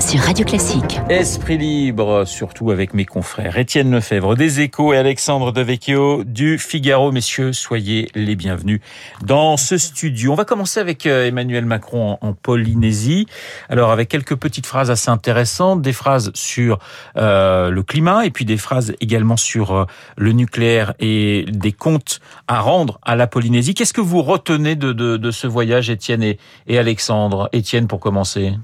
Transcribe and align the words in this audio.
sur 0.00 0.20
Radio 0.20 0.44
Classique. 0.44 1.00
Esprit 1.08 1.58
libre, 1.58 2.24
surtout 2.26 2.70
avec 2.70 2.94
mes 2.94 3.04
confrères 3.04 3.58
Étienne 3.58 3.90
Lefebvre 3.90 4.34
des 4.34 4.60
Échos 4.60 4.92
et 4.92 4.96
Alexandre 4.96 5.52
Devecchio 5.52 6.24
du 6.24 6.58
Figaro. 6.58 7.12
Messieurs, 7.12 7.52
soyez 7.52 8.08
les 8.14 8.34
bienvenus 8.34 8.80
dans 9.22 9.56
ce 9.56 9.78
studio. 9.78 10.32
On 10.32 10.34
va 10.34 10.44
commencer 10.44 10.80
avec 10.80 11.06
euh, 11.06 11.26
Emmanuel 11.26 11.64
Macron 11.64 12.18
en 12.20 12.32
Polynésie. 12.32 13.26
Alors 13.68 13.90
avec 13.90 14.08
quelques 14.08 14.36
petites 14.36 14.66
phrases 14.66 14.90
assez 14.90 15.10
intéressantes, 15.10 15.82
des 15.82 15.92
phrases 15.92 16.30
sur 16.34 16.78
euh, 17.16 17.70
le 17.70 17.82
climat 17.82 18.26
et 18.26 18.30
puis 18.30 18.44
des 18.44 18.56
phrases 18.56 18.94
également 19.00 19.36
sur 19.36 19.72
euh, 19.72 19.84
le 20.16 20.32
nucléaire 20.32 20.94
et 20.98 21.44
des 21.48 21.72
comptes 21.72 22.20
à 22.48 22.60
rendre 22.60 22.98
à 23.02 23.16
la 23.16 23.26
Polynésie. 23.26 23.74
Qu'est-ce 23.74 23.92
que 23.94 24.00
vous 24.00 24.22
retenez 24.22 24.76
de, 24.76 25.30
ce 25.30 25.46
voyage, 25.46 25.90
Étienne 25.90 26.22
et 26.22 26.78
Alexandre? 26.78 27.48
Étienne, 27.52 27.86
pour 27.86 28.00
commencer. 28.00 28.54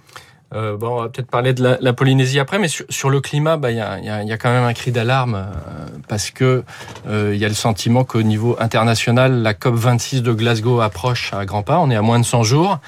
Euh, 0.52 0.76
bon, 0.76 0.98
on 0.98 1.02
va 1.02 1.08
peut-être 1.08 1.30
parler 1.30 1.52
de 1.54 1.62
la, 1.62 1.78
la, 1.80 1.92
Polynésie 1.92 2.40
après, 2.40 2.58
mais 2.58 2.66
sur, 2.66 2.84
sur 2.88 3.08
le 3.08 3.20
climat, 3.20 3.56
bah, 3.56 3.70
il 3.70 3.76
y, 3.76 3.80
a, 3.80 4.00
y, 4.00 4.08
a, 4.08 4.24
y, 4.24 4.32
a, 4.32 4.36
quand 4.36 4.50
même 4.50 4.64
un 4.64 4.72
cri 4.72 4.90
d'alarme 4.90 5.36
euh, 5.36 5.86
parce 6.08 6.30
que 6.30 6.64
il 7.04 7.10
euh, 7.10 7.36
y 7.36 7.44
a 7.44 7.48
le 7.48 7.54
sentiment 7.54 8.02
qu'au 8.02 8.22
niveau 8.22 8.56
international, 8.58 9.42
la 9.42 9.54
COP 9.54 9.76
26 9.76 10.22
de 10.22 10.32
Glasgow 10.32 10.80
approche 10.80 11.32
à 11.32 11.44
grands 11.44 11.62
pas. 11.62 11.78
On 11.78 11.88
est 11.90 11.96
à 11.96 12.02
moins 12.02 12.18
de 12.18 12.24
100 12.24 12.42
jours 12.42 12.78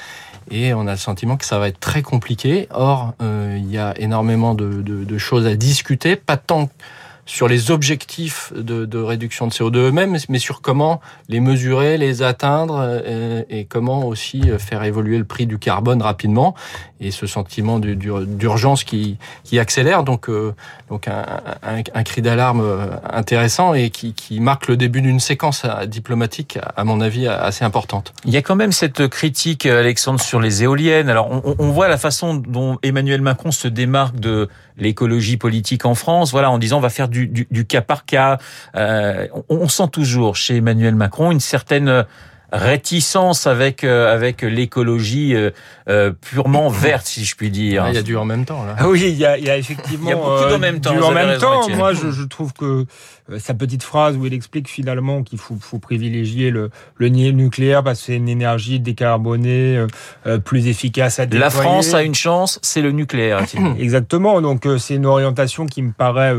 et 0.51 0.75
on 0.75 0.89
a 0.89 0.93
le 0.93 0.97
sentiment 0.97 1.37
que 1.37 1.45
ça 1.45 1.61
va 1.61 1.69
être 1.69 1.79
très 1.79 2.03
compliqué. 2.03 2.67
Or, 2.71 3.15
il 3.21 3.71
y 3.71 3.79
a 3.79 3.95
énormément 3.97 4.55
de, 4.55 4.83
de, 4.83 5.05
de, 5.05 5.19
choses 5.19 5.47
à 5.47 5.55
discuter, 5.55 6.17
pas 6.17 6.37
tant 6.37 6.69
sur 7.25 7.47
les 7.49 7.71
objectifs 7.71 8.53
de, 8.55 8.99
réduction 8.99 9.47
de 9.47 9.53
CO2 9.53 9.89
eux-mêmes, 9.89 10.17
mais 10.29 10.39
sur 10.39 10.61
comment 10.61 11.01
les 11.29 11.41
mesurer, 11.41 11.97
les 11.97 12.23
atteindre 12.23 12.81
euh, 12.81 13.43
et 13.49 13.65
comment 13.65 14.05
aussi 14.07 14.43
faire 14.59 14.83
évoluer 14.83 15.19
le 15.19 15.25
prix 15.25 15.47
du 15.47 15.59
carbone 15.59 16.03
rapidement 16.03 16.55
et 17.01 17.11
ce 17.11 17.27
sentiment 17.27 17.81
d'urgence 17.81 18.85
qui, 18.85 19.19
accélère. 19.59 20.05
Donc, 20.05 20.29
euh, 20.29 20.55
donc 20.89 21.09
un, 21.09 22.03
cri 22.05 22.23
d'alarme 22.23 22.63
intéressant 23.11 23.75
et 23.75 23.91
qui, 23.91 24.15
qui 24.15 24.41
marque 24.41 24.69
le 24.69 24.77
début 24.77 25.03
d'une 25.03 25.21
séquence 25.21 25.67
diplomatique, 25.87 26.59
à 26.77 26.85
mon 26.85 27.01
avis, 27.01 27.27
assez 27.27 27.65
importante. 27.65 28.13
Il 28.25 28.33
y 28.33 28.37
a 28.37 28.43
quand 28.43 28.57
même 28.57 28.73
cette 28.73 29.09
critique, 29.09 29.67
Alexandre, 29.67 30.21
sur 30.21 30.41
les 30.41 30.63
éoliennes. 30.63 31.09
Alors, 31.09 31.31
on, 31.31 31.57
on 31.59 31.71
voit 31.71 31.89
la 31.89 31.99
façon 31.99 32.35
dont 32.35 32.79
Emmanuel 32.83 33.21
Macron 33.21 33.51
se 33.51 33.69
démarque 33.69 34.19
de 34.19 34.49
l'écologie 34.77 35.37
politique 35.37 35.85
en 35.85 35.95
France, 35.95 36.31
voilà, 36.31 36.51
en 36.51 36.59
disant 36.59 36.79
on 36.79 36.81
va 36.81 36.91
faire 36.91 37.09
du, 37.13 37.29
du, 37.29 37.47
du 37.51 37.65
cas 37.65 37.83
par 37.83 38.05
cas. 38.05 38.39
Euh, 38.75 39.29
on, 39.49 39.59
on, 39.59 39.69
sent 39.69 39.89
toujours 39.93 40.37
chez 40.37 40.57
Emmanuel 40.57 40.95
Macron 40.95 41.31
une 41.31 41.41
certaine 41.41 42.05
réticence 42.53 43.47
avec 43.47 43.83
euh, 43.83 44.13
avec 44.13 44.43
l'écologie 44.43 45.35
euh, 45.35 45.51
euh, 45.89 46.13
purement 46.13 46.69
verte, 46.69 47.07
si 47.07 47.25
je 47.25 47.35
puis 47.35 47.51
dire. 47.51 47.87
Il 47.89 47.95
y 47.95 47.99
a 47.99 48.03
du 48.03 48.17
en 48.17 48.25
même 48.25 48.45
temps 48.45 48.65
là. 48.65 48.77
Ah 48.79 48.89
oui, 48.89 49.01
il 49.05 49.17
y 49.17 49.25
a, 49.25 49.39
il 49.39 49.45
y 49.45 49.51
a 49.51 49.57
effectivement. 49.57 50.09
il 50.09 50.11
y 50.11 50.13
a 50.13 50.17
beaucoup 50.17 50.29
euh, 50.29 50.57
en 50.57 50.59
même 50.59 50.81
temps. 50.81 50.93
Du 50.93 51.03
en 51.03 51.13
même 51.13 51.39
temps. 51.39 51.69
Moi, 51.71 51.95
je, 51.95 52.11
je, 52.11 52.23
trouve 52.25 52.53
que 52.53 52.85
sa 53.39 53.55
petite 53.55 53.83
phrase 53.83 54.17
où 54.17 54.27
il 54.27 54.35
explique 54.35 54.69
finalement 54.69 55.23
qu'il 55.23 55.39
faut, 55.39 55.57
faut, 55.61 55.79
privilégier 55.79 56.51
le, 56.51 56.71
le 56.97 57.09
nucléaire 57.09 57.83
parce 57.83 58.01
que 58.01 58.07
c'est 58.07 58.17
une 58.17 58.29
énergie 58.29 58.81
décarbonée, 58.81 59.87
euh, 60.27 60.39
plus 60.39 60.67
efficace 60.67 61.19
à 61.19 61.27
déployer. 61.27 61.45
La 61.45 61.51
France 61.51 61.95
a 61.95 62.03
une 62.03 62.15
chance, 62.15 62.59
c'est 62.63 62.83
le 62.83 62.93
nucléaire. 62.93 63.45
Exactement. 63.79 64.41
Donc 64.41 64.67
c'est 64.79 64.97
une 64.97 65.07
orientation 65.07 65.67
qui 65.67 65.83
me 65.83 65.93
paraît 65.93 66.35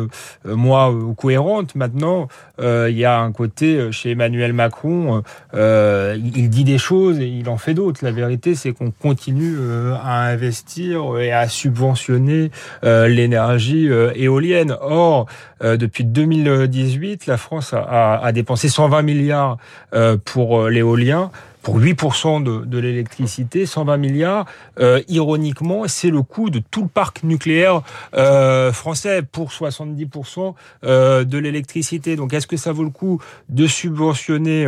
moi 0.45 0.93
cohérente. 1.17 1.75
Maintenant, 1.75 2.27
il 2.59 2.97
y 2.97 3.05
a 3.05 3.19
un 3.19 3.31
côté 3.31 3.91
chez 3.91 4.11
Emmanuel 4.11 4.53
Macron. 4.53 5.23
Euh, 5.53 6.17
il 6.35 6.49
dit 6.49 6.63
des 6.63 6.77
choses 6.77 7.19
et 7.19 7.27
il 7.27 7.49
en 7.49 7.57
fait 7.57 7.73
d'autres. 7.73 8.03
La 8.03 8.11
vérité, 8.11 8.55
c'est 8.55 8.73
qu'on 8.73 8.91
continue 8.91 9.55
euh, 9.57 9.95
à 10.03 10.27
investir 10.27 11.17
et 11.19 11.31
à 11.31 11.47
subventionner 11.47 12.51
euh, 12.83 13.07
l'énergie 13.07 13.89
éolienne. 14.15 14.75
Or, 14.81 15.27
depuis 15.61 16.03
2018, 16.83 17.25
la 17.27 17.37
France 17.37 17.73
a, 17.73 18.19
a 18.23 18.31
dépensé 18.31 18.69
120 18.69 19.01
milliards 19.01 19.57
pour 20.25 20.67
l'éolien 20.69 21.31
pour 21.63 21.79
8% 21.79 22.43
de, 22.43 22.65
de 22.65 22.77
l'électricité, 22.77 23.65
120 23.65 23.97
milliards. 23.97 24.45
Euh, 24.79 25.01
ironiquement, 25.07 25.87
c'est 25.87 26.09
le 26.09 26.21
coût 26.21 26.49
de 26.49 26.59
tout 26.59 26.83
le 26.83 26.87
parc 26.87 27.23
nucléaire 27.23 27.81
euh, 28.13 28.71
français 28.71 29.23
pour 29.23 29.49
70% 29.49 30.53
euh, 30.83 31.23
de 31.23 31.37
l'électricité. 31.37 32.15
Donc, 32.15 32.33
est-ce 32.33 32.47
que 32.47 32.57
ça 32.57 32.71
vaut 32.71 32.83
le 32.83 32.89
coup 32.89 33.19
de 33.49 33.65
subventionner 33.65 34.67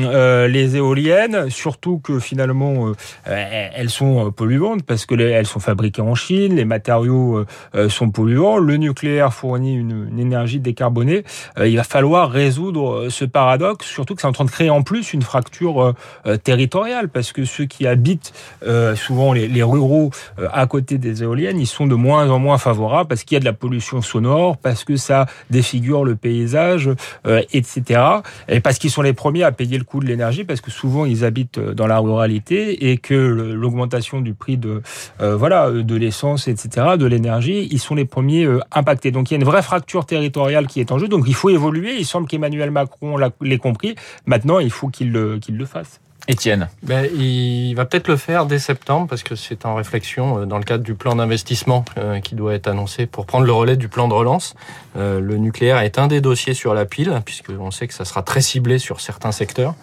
euh, 0.00 0.48
les 0.48 0.76
éoliennes, 0.76 1.50
surtout 1.50 1.98
que 1.98 2.18
finalement 2.20 2.88
euh, 3.28 3.70
elles 3.74 3.90
sont 3.90 4.30
polluantes 4.30 4.82
parce 4.84 5.04
que 5.04 5.14
les, 5.14 5.24
elles 5.24 5.46
sont 5.46 5.60
fabriquées 5.60 6.02
en 6.02 6.14
Chine, 6.14 6.56
les 6.56 6.64
matériaux 6.64 7.44
euh, 7.74 7.88
sont 7.88 8.10
polluants, 8.10 8.58
le 8.58 8.76
nucléaire 8.76 9.34
fournit 9.34 9.74
une, 9.74 10.08
une 10.10 10.18
énergie 10.18 10.60
décarbonée. 10.60 11.24
il 11.62 11.76
va 11.76 11.84
falloir 11.84 12.30
résoudre 12.30 13.08
ce 13.08 13.24
paradoxe, 13.24 13.86
surtout 13.86 14.14
que 14.14 14.20
c'est 14.22 14.28
en 14.28 14.32
train 14.32 14.44
de 14.44 14.50
créer 14.50 14.70
en 14.70 14.82
plus 14.82 15.12
une 15.12 15.22
fracture 15.22 15.94
territoriale, 16.36 17.08
parce 17.08 17.32
que 17.32 17.44
ceux 17.44 17.64
qui 17.64 17.86
habitent 17.86 18.32
euh, 18.66 18.94
souvent 18.96 19.32
les, 19.32 19.48
les 19.48 19.62
ruraux 19.62 20.10
euh, 20.38 20.48
à 20.52 20.66
côté 20.66 20.98
des 20.98 21.22
éoliennes, 21.22 21.58
ils 21.58 21.66
sont 21.66 21.86
de 21.86 21.94
moins 21.94 22.28
en 22.30 22.38
moins 22.38 22.58
favorables 22.58 23.08
parce 23.08 23.24
qu'il 23.24 23.34
y 23.34 23.36
a 23.36 23.40
de 23.40 23.44
la 23.44 23.52
pollution 23.52 24.02
sonore, 24.02 24.56
parce 24.56 24.84
que 24.84 24.96
ça 24.96 25.26
défigure 25.50 26.04
le 26.04 26.16
paysage, 26.16 26.90
euh, 27.26 27.42
etc. 27.52 28.00
Et 28.48 28.60
parce 28.60 28.78
qu'ils 28.78 28.90
sont 28.90 29.02
les 29.02 29.12
premiers 29.12 29.42
à 29.42 29.52
payer 29.52 29.78
le 29.78 29.84
coût 29.84 30.00
de 30.00 30.06
l'énergie, 30.06 30.44
parce 30.44 30.60
que 30.60 30.70
souvent 30.70 31.04
ils 31.04 31.24
habitent 31.24 31.58
dans 31.58 31.86
la 31.86 31.98
ruralité 31.98 32.90
et 32.90 32.98
que 32.98 33.14
l'augmentation 33.14 34.20
du 34.20 34.34
prix 34.34 34.56
de 34.56 34.82
voilà 35.18 35.70
de 35.70 35.96
l'essence, 35.96 36.48
etc., 36.48 36.96
de 36.98 37.06
l'énergie, 37.06 37.68
ils 37.70 37.78
sont 37.78 37.94
les 37.94 38.04
premiers 38.04 38.48
impactés. 38.72 39.10
Donc 39.10 39.30
il 39.30 39.34
y 39.34 39.36
a 39.36 39.40
une 39.40 39.46
vraie 39.46 39.62
fracture 39.62 40.06
territoriale 40.06 40.66
qui 40.66 40.80
est 40.80 40.92
en 40.92 40.98
jeu. 40.98 41.08
Donc 41.08 41.24
il 41.26 41.34
faut 41.34 41.50
évoluer. 41.50 41.96
Il 41.98 42.06
semble 42.06 42.26
qu'Emmanuel 42.26 42.70
Macron 42.70 43.16
l'ait 43.40 43.58
compris. 43.58 43.94
Maintenant, 44.26 44.58
il 44.58 44.70
faut 44.70 44.88
qu'il 44.88 45.12
le, 45.12 45.38
qu'il 45.38 45.56
le 45.56 45.66
fasse. 45.66 46.00
Étienne 46.28 46.68
ben, 46.82 47.08
Il 47.14 47.74
va 47.74 47.84
peut-être 47.84 48.08
le 48.08 48.16
faire 48.16 48.46
dès 48.46 48.58
septembre 48.58 49.06
parce 49.08 49.22
que 49.22 49.34
c'est 49.34 49.64
en 49.66 49.74
réflexion 49.74 50.46
dans 50.46 50.58
le 50.58 50.64
cadre 50.64 50.84
du 50.84 50.94
plan 50.94 51.16
d'investissement 51.16 51.84
euh, 51.98 52.20
qui 52.20 52.34
doit 52.34 52.54
être 52.54 52.68
annoncé 52.68 53.06
pour 53.06 53.26
prendre 53.26 53.46
le 53.46 53.52
relais 53.52 53.76
du 53.76 53.88
plan 53.88 54.08
de 54.08 54.14
relance. 54.14 54.54
Euh, 54.96 55.20
le 55.20 55.36
nucléaire 55.36 55.78
est 55.78 55.98
un 55.98 56.06
des 56.06 56.20
dossiers 56.20 56.54
sur 56.54 56.74
la 56.74 56.84
pile 56.84 57.20
puisqu'on 57.24 57.70
sait 57.70 57.88
que 57.88 57.94
ça 57.94 58.04
sera 58.04 58.22
très 58.22 58.40
ciblé 58.40 58.78
sur 58.78 59.00
certains 59.00 59.32
secteurs. 59.32 59.74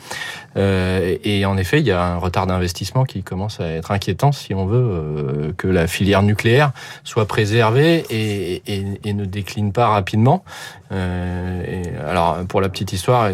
Euh, 0.58 1.18
et 1.24 1.46
en 1.46 1.58
effet, 1.58 1.80
il 1.80 1.86
y 1.86 1.92
a 1.92 2.04
un 2.04 2.18
retard 2.18 2.48
d'investissement 2.48 3.04
qui 3.04 3.24
commence 3.24 3.60
à 3.60 3.68
être 3.68 3.92
inquiétant 3.92 4.32
si 4.32 4.54
on 4.54 4.66
veut 4.66 4.78
euh, 4.78 5.54
que 5.56 5.68
la 5.68 5.88
filière 5.88 6.24
nucléaire 6.24 6.72
soit 7.04 7.28
préservée 7.28 8.06
et, 8.10 9.14
ne 9.14 9.26
décline 9.26 9.72
pas 9.72 9.88
rapidement. 9.88 10.44
Euh, 10.92 11.84
alors, 12.08 12.40
pour 12.48 12.62
la 12.62 12.70
petite 12.70 12.94
histoire, 12.94 13.30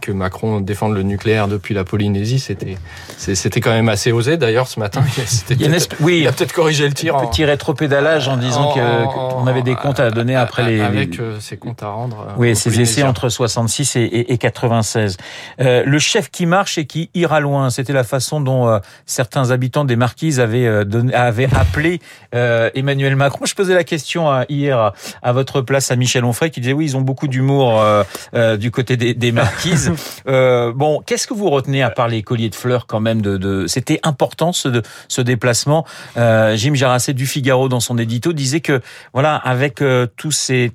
que 0.00 0.12
Macron 0.12 0.60
défende 0.60 0.94
le 0.94 1.02
nucléaire 1.02 1.48
depuis 1.48 1.74
la 1.74 1.84
Polynésie, 1.84 2.11
c'était 2.38 2.76
c'était 3.16 3.60
quand 3.60 3.70
même 3.70 3.88
assez 3.88 4.12
osé. 4.12 4.36
D'ailleurs, 4.36 4.68
ce 4.68 4.80
matin, 4.80 5.02
il, 5.50 5.74
a, 5.74 5.78
oui, 6.00 6.20
il 6.20 6.28
a 6.28 6.32
peut-être 6.32 6.52
corrigé 6.52 6.86
le 6.86 6.94
tir. 6.94 7.16
Un 7.16 7.26
petit 7.26 7.44
rétropédalage 7.44 8.28
en 8.28 8.36
disant 8.36 8.72
qu'on 8.72 9.46
avait 9.46 9.62
des 9.62 9.74
comptes 9.74 10.00
à 10.00 10.10
donner 10.10 10.36
après 10.36 10.64
les... 10.64 10.80
Avec 10.80 11.20
ces 11.40 11.56
comptes 11.56 11.82
à 11.82 11.88
rendre. 11.88 12.26
Oui, 12.36 12.54
ces 12.56 12.80
essais 12.80 13.02
entre 13.02 13.28
66 13.28 13.96
et, 13.96 14.32
et 14.32 14.38
96. 14.38 15.16
Euh, 15.60 15.82
le 15.84 15.98
chef 15.98 16.30
qui 16.30 16.46
marche 16.46 16.78
et 16.78 16.86
qui 16.86 17.10
ira 17.14 17.40
loin. 17.40 17.70
C'était 17.70 17.92
la 17.92 18.04
façon 18.04 18.40
dont 18.40 18.68
euh, 18.68 18.78
certains 19.06 19.50
habitants 19.50 19.84
des 19.84 19.96
Marquises 19.96 20.40
avaient, 20.40 20.66
euh, 20.66 20.84
donné, 20.84 21.14
avaient 21.14 21.48
appelé 21.54 22.00
euh, 22.34 22.70
Emmanuel 22.74 23.16
Macron. 23.16 23.44
Je 23.46 23.54
posais 23.54 23.74
la 23.74 23.84
question 23.84 24.30
à, 24.30 24.44
hier 24.48 24.92
à, 25.22 25.32
votre 25.32 25.60
place 25.60 25.90
à 25.90 25.96
Michel 25.96 26.24
Onfray 26.24 26.50
qui 26.50 26.60
disait 26.60 26.72
oui, 26.72 26.86
ils 26.86 26.96
ont 26.96 27.00
beaucoup 27.00 27.28
d'humour 27.28 27.80
euh, 27.80 28.56
du 28.56 28.70
côté 28.70 28.96
des, 28.96 29.14
des 29.14 29.32
Marquises. 29.32 29.92
bon, 30.26 31.02
qu'est-ce 31.06 31.26
que 31.26 31.34
vous 31.34 31.50
retenez 31.50 31.82
à 31.82 31.90
part 31.90 32.01
les 32.08 32.22
colliers 32.22 32.50
de 32.50 32.54
fleurs 32.54 32.86
quand 32.86 33.00
même 33.00 33.22
de. 33.22 33.66
C'était 33.66 34.00
important 34.02 34.52
ce, 34.52 34.68
de, 34.68 34.82
ce 35.08 35.20
déplacement. 35.20 35.84
Jim 36.16 36.74
Jarassé 36.74 37.14
du 37.14 37.26
Figaro 37.26 37.68
dans 37.68 37.80
son 37.80 37.98
édito 37.98 38.32
disait 38.32 38.60
que 38.60 38.80
voilà 39.12 39.36
avec 39.36 39.82
tous 40.16 40.30
ces, 40.30 40.72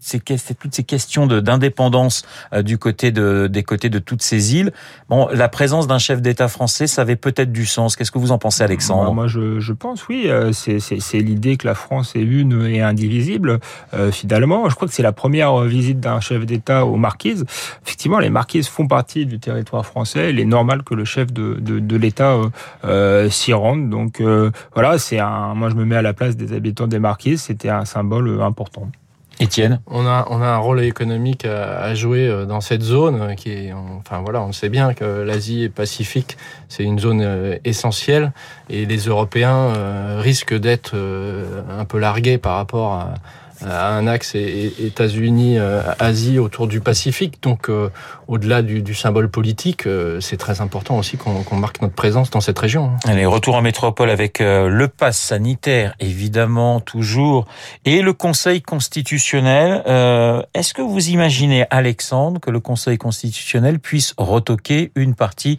toutes 0.59 0.75
ces 0.75 0.83
questions 0.83 1.27
d'indépendance 1.27 2.23
du 2.63 2.77
côté 2.77 3.11
de, 3.11 3.47
des 3.47 3.63
côtés 3.63 3.89
de 3.89 3.99
toutes 3.99 4.21
ces 4.21 4.55
îles, 4.55 4.71
bon 5.09 5.27
la 5.33 5.49
présence 5.49 5.87
d'un 5.87 5.97
chef 5.97 6.21
d'État 6.21 6.47
français, 6.47 6.87
ça 6.87 7.01
avait 7.01 7.15
peut-être 7.15 7.51
du 7.51 7.65
sens. 7.65 7.95
Qu'est-ce 7.95 8.11
que 8.11 8.19
vous 8.19 8.31
en 8.31 8.37
pensez, 8.37 8.63
Alexandre? 8.63 9.13
Moi, 9.13 9.27
je, 9.27 9.59
je, 9.59 9.73
pense, 9.73 10.07
oui. 10.07 10.25
Euh, 10.27 10.51
c'est 10.53 11.19
l'idée 11.19 11.57
que 11.57 11.67
la 11.67 11.75
France 11.75 12.15
est 12.15 12.21
une 12.21 12.65
et 12.65 12.81
indivisible, 12.81 13.59
euh, 13.93 14.11
finalement. 14.11 14.69
Je 14.69 14.75
crois 14.75 14.87
que 14.87 14.93
c'est 14.93 15.03
la 15.03 15.11
première 15.11 15.61
visite 15.61 15.99
d'un 15.99 16.19
chef 16.19 16.45
d'État 16.45 16.85
aux 16.85 16.97
Marquises. 16.97 17.45
Effectivement, 17.85 18.19
les 18.19 18.29
Marquises 18.29 18.67
font 18.67 18.87
partie 18.87 19.25
du 19.25 19.39
territoire 19.39 19.85
français. 19.85 20.29
Il 20.29 20.39
est 20.39 20.45
normal 20.45 20.83
que 20.83 20.93
le 20.93 21.05
chef 21.05 21.16
de, 21.25 21.55
de, 21.59 21.79
de 21.79 21.95
l'État 21.97 22.33
euh, 22.33 22.49
euh 22.85 23.29
s'y 23.29 23.53
rende. 23.53 23.89
Donc, 23.89 24.21
euh, 24.21 24.51
voilà, 24.73 24.97
c'est 24.97 25.19
un. 25.19 25.53
Moi, 25.53 25.69
je 25.69 25.75
me 25.75 25.85
mets 25.85 25.95
à 25.95 26.01
la 26.01 26.13
place 26.13 26.35
des 26.35 26.53
habitants 26.53 26.87
des 26.87 26.99
Marquises. 26.99 27.41
C'était 27.41 27.69
un 27.69 27.85
symbole 27.85 28.41
important. 28.41 28.89
Étienne 29.39 29.81
on 29.85 30.07
a, 30.07 30.25
on 30.31 30.41
a 30.41 30.47
un 30.47 30.57
rôle 30.57 30.81
économique 30.81 31.45
à, 31.45 31.93
jouer 31.93 32.45
dans 32.47 32.59
cette 32.59 32.81
zone 32.81 33.35
qui 33.35 33.51
est, 33.51 33.71
enfin 33.71 34.21
voilà, 34.23 34.41
on 34.41 34.51
sait 34.51 34.69
bien 34.69 34.95
que 34.95 35.21
l'Asie 35.21 35.61
et 35.61 35.69
Pacifique, 35.69 36.37
c'est 36.69 36.81
une 36.81 36.97
zone 36.97 37.59
essentielle 37.63 38.31
et 38.71 38.87
les 38.87 38.97
Européens 38.97 40.19
risquent 40.21 40.57
d'être 40.57 40.95
un 41.69 41.85
peu 41.85 41.99
largués 41.99 42.39
par 42.39 42.55
rapport 42.55 42.93
à, 42.93 43.13
un 43.61 44.07
axe 44.07 44.35
États-Unis-Asie 44.35 46.39
autour 46.39 46.67
du 46.67 46.81
Pacifique. 46.81 47.41
Donc, 47.41 47.69
au-delà 48.27 48.61
du, 48.61 48.93
symbole 48.93 49.29
politique, 49.29 49.87
c'est 50.19 50.37
très 50.37 50.61
important 50.61 50.97
aussi 50.97 51.17
qu'on 51.17 51.55
marque 51.55 51.81
notre 51.81 51.93
présence 51.93 52.29
dans 52.29 52.41
cette 52.41 52.59
région. 52.59 52.91
Allez, 53.05 53.25
retour 53.25 53.55
en 53.55 53.61
métropole 53.61 54.09
avec 54.09 54.39
le 54.39 54.87
pass 54.87 55.17
sanitaire, 55.17 55.95
évidemment, 55.99 56.79
toujours, 56.79 57.45
et 57.85 58.01
le 58.01 58.13
Conseil 58.13 58.61
constitutionnel. 58.61 59.83
Est-ce 60.53 60.73
que 60.73 60.81
vous 60.81 61.09
imaginez, 61.09 61.65
Alexandre, 61.69 62.39
que 62.39 62.51
le 62.51 62.59
Conseil 62.59 62.97
constitutionnel 62.97 63.79
puisse 63.79 64.13
retoquer 64.17 64.91
une 64.95 65.15
partie 65.15 65.57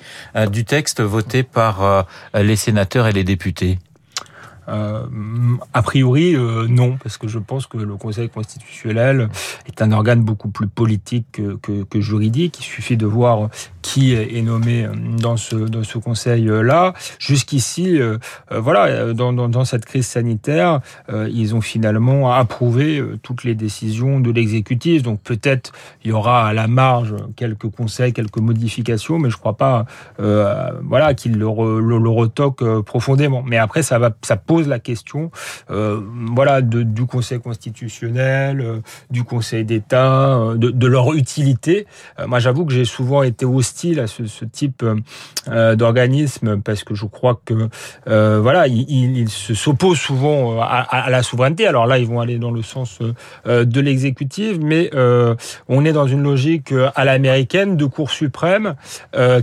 du 0.51 0.65
texte 0.65 1.01
voté 1.01 1.43
par 1.43 2.07
les 2.35 2.57
sénateurs 2.57 3.07
et 3.07 3.13
les 3.13 3.25
députés? 3.25 3.79
Euh, 4.69 5.07
a 5.73 5.83
priori, 5.83 6.35
euh, 6.35 6.67
non, 6.69 6.97
parce 7.03 7.17
que 7.17 7.29
je 7.29 7.39
pense 7.39 7.67
que 7.67 7.79
le 7.79 7.97
Conseil 7.97 8.29
constitutionnel 8.29 9.29
est 9.67 9.81
un 9.83 9.93
organe 9.93 10.23
beaucoup 10.23 10.49
plus 10.49 10.69
politique 10.69 11.27
que, 11.33 11.57
que, 11.57 11.85
que 11.85 12.01
juridique. 12.01 12.59
Il 12.61 12.65
suffit 12.65 12.97
de 12.97 13.07
voir 13.07 13.49
qui 13.81 14.13
est 14.13 14.43
nommé 14.43 14.87
dans 15.19 15.39
ce, 15.39 15.99
conseil-là. 15.99 16.93
Jusqu'ici, 17.19 17.99
euh, 17.99 18.19
voilà, 18.51 19.15
dans, 19.15 19.65
cette 19.65 19.87
crise 19.87 20.07
sanitaire, 20.07 20.81
ils 21.11 21.55
ont 21.55 21.61
finalement 21.61 22.33
approuvé 22.33 23.03
toutes 23.23 23.45
les 23.45 23.55
décisions 23.55 24.21
de 24.21 24.31
l'exécutif. 24.31 25.03
Donc 25.03 25.23
peut-être 25.23 25.73
il 26.05 26.11
y 26.11 26.13
aura 26.13 26.47
à 26.49 26.53
la 26.53 26.67
marge 26.67 27.15
quelques 27.37 27.71
conseils, 27.71 28.13
quelques 28.13 28.39
modifications, 28.39 29.19
mais 29.19 29.31
je 29.31 29.39
crois 29.39 29.57
pas, 29.57 29.87
voilà, 30.19 31.15
qu'ils 31.15 31.39
le, 31.39 31.47
le 31.81 32.09
retoquent 32.09 32.83
profondément. 32.83 33.43
Mais 33.47 33.57
après, 33.57 33.83
ça 33.83 33.99
va, 33.99 34.11
ça 34.23 34.37
pose 34.37 34.58
la 34.67 34.79
question 34.79 35.31
euh, 35.71 36.01
voilà, 36.35 36.61
du 36.63 37.07
Conseil 37.07 37.41
constitutionnel, 37.41 38.61
euh, 38.61 38.79
du 39.11 39.25
Conseil 39.25 39.65
d'État, 39.65 40.39
euh, 40.39 40.55
de, 40.57 40.87
leur 40.87 41.13
utilité. 41.13 41.87
moi, 42.27 42.39
j'avoue 42.39 42.65
que 42.65 42.73
j'ai 42.73 42.85
souvent 42.85 43.23
été 43.23 43.45
hostile 43.45 44.01
à 44.01 44.07
ce, 44.07 44.27
ce 44.27 44.45
type 44.45 44.85
d'organisme 45.47 46.61
parce 46.63 46.83
que 46.83 46.95
je 46.95 47.05
crois 47.05 47.41
que 47.45 47.69
voilà, 48.07 48.67
ils, 48.69 49.19
il 49.19 49.29
se 49.29 49.55
s'opposent 49.55 49.99
souvent 49.99 50.61
à, 50.61 51.11
la 51.11 51.23
souveraineté. 51.23 51.67
Alors 51.67 51.87
là, 51.87 51.99
ils 51.99 52.07
vont 52.07 52.21
aller 52.21 52.39
dans 52.39 52.51
le 52.51 52.63
sens 52.63 53.01
de 53.47 53.81
l'exécutif, 53.81 54.57
mais 54.61 54.91
on 55.69 55.85
est 55.85 55.93
dans 55.93 56.07
une 56.07 56.23
logique 56.23 56.73
à 56.95 57.05
l'américaine 57.05 57.77
de 57.77 57.85
Cour 57.85 58.11
suprême 58.11 58.77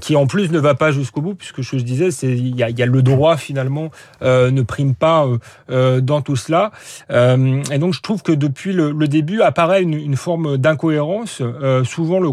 qui 0.01 0.15
en 0.15 0.25
plus 0.25 0.51
ne 0.51 0.59
va 0.59 0.73
pas 0.73 0.91
jusqu'au 0.91 1.21
bout, 1.21 1.35
puisque 1.35 1.61
je 1.61 1.75
disais, 1.77 2.09
c'est 2.09 2.31
il 2.31 2.55
y 2.55 2.63
a, 2.63 2.85
le 2.85 3.01
droit 3.01 3.37
finalement 3.37 3.91
ne 4.21 4.61
prime 4.61 4.95
pas 4.95 5.04
euh, 5.05 5.37
euh, 5.69 6.01
dans 6.01 6.21
tout 6.21 6.35
cela. 6.35 6.71
Euh, 7.11 7.63
et 7.71 7.77
donc 7.77 7.93
je 7.93 8.01
trouve 8.01 8.21
que 8.21 8.31
depuis 8.31 8.73
le, 8.73 8.93
début 9.07 9.41
apparaît 9.41 9.83
une, 9.83 10.15
forme 10.15 10.57
d'incohérence. 10.57 11.41
souvent 11.83 12.19
le 12.19 12.31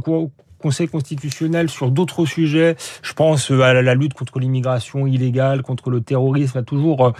Conseil 0.58 0.88
constitutionnel 0.88 1.68
sur 1.68 1.90
d'autres 1.90 2.24
sujets. 2.24 2.76
Je 3.02 3.12
pense 3.12 3.50
à 3.50 3.74
la 3.74 3.94
lutte 3.94 4.14
contre 4.14 4.38
l'immigration 4.38 5.06
illégale, 5.06 5.62
contre 5.62 5.90
le 5.90 6.00
terrorisme, 6.00 6.58
a 6.58 6.62
toujours 6.62 7.12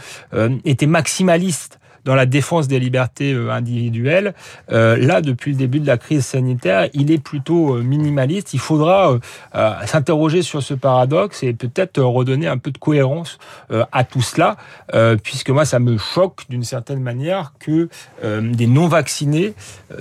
été 0.64 0.86
maximaliste 0.86 1.80
dans 2.04 2.14
la 2.14 2.26
défense 2.26 2.68
des 2.68 2.78
libertés 2.78 3.32
euh, 3.32 3.50
individuelles. 3.50 4.34
Euh, 4.70 4.96
là, 4.96 5.20
depuis 5.20 5.52
le 5.52 5.58
début 5.58 5.80
de 5.80 5.86
la 5.86 5.98
crise 5.98 6.24
sanitaire, 6.24 6.88
il 6.94 7.10
est 7.10 7.22
plutôt 7.22 7.76
euh, 7.76 7.82
minimaliste. 7.82 8.54
Il 8.54 8.60
faudra 8.60 9.18
s'interroger 9.86 10.42
sur 10.42 10.62
ce 10.62 10.74
paradoxe 10.74 11.42
et 11.42 11.52
peut-être 11.52 12.00
redonner 12.00 12.46
un 12.46 12.58
peu 12.58 12.70
de 12.70 12.78
cohérence 12.78 13.38
à 13.70 14.04
tout 14.04 14.22
cela, 14.22 14.56
puisque 15.22 15.50
moi, 15.50 15.64
ça 15.64 15.78
me 15.78 15.98
choque 15.98 16.42
d'une 16.48 16.64
certaine 16.64 17.00
manière 17.00 17.52
que 17.58 17.88
des 18.22 18.66
non-vaccinés 18.66 19.54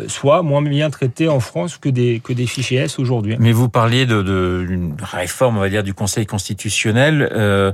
soient 0.07 0.43
moins 0.43 0.61
bien 0.61 0.89
traités 0.89 1.27
en 1.27 1.39
France 1.39 1.77
que 1.77 1.89
des, 1.89 2.21
que 2.23 2.33
des 2.33 2.45
fichiers 2.45 2.79
S 2.79 2.99
aujourd'hui. 2.99 3.35
Mais 3.39 3.51
vous 3.51 3.69
parliez 3.69 4.05
de, 4.05 4.21
de 4.21 4.89
réforme, 5.01 5.57
on 5.57 5.61
va 5.61 5.69
dire, 5.69 5.83
du 5.83 5.93
Conseil 5.93 6.25
constitutionnel. 6.25 7.73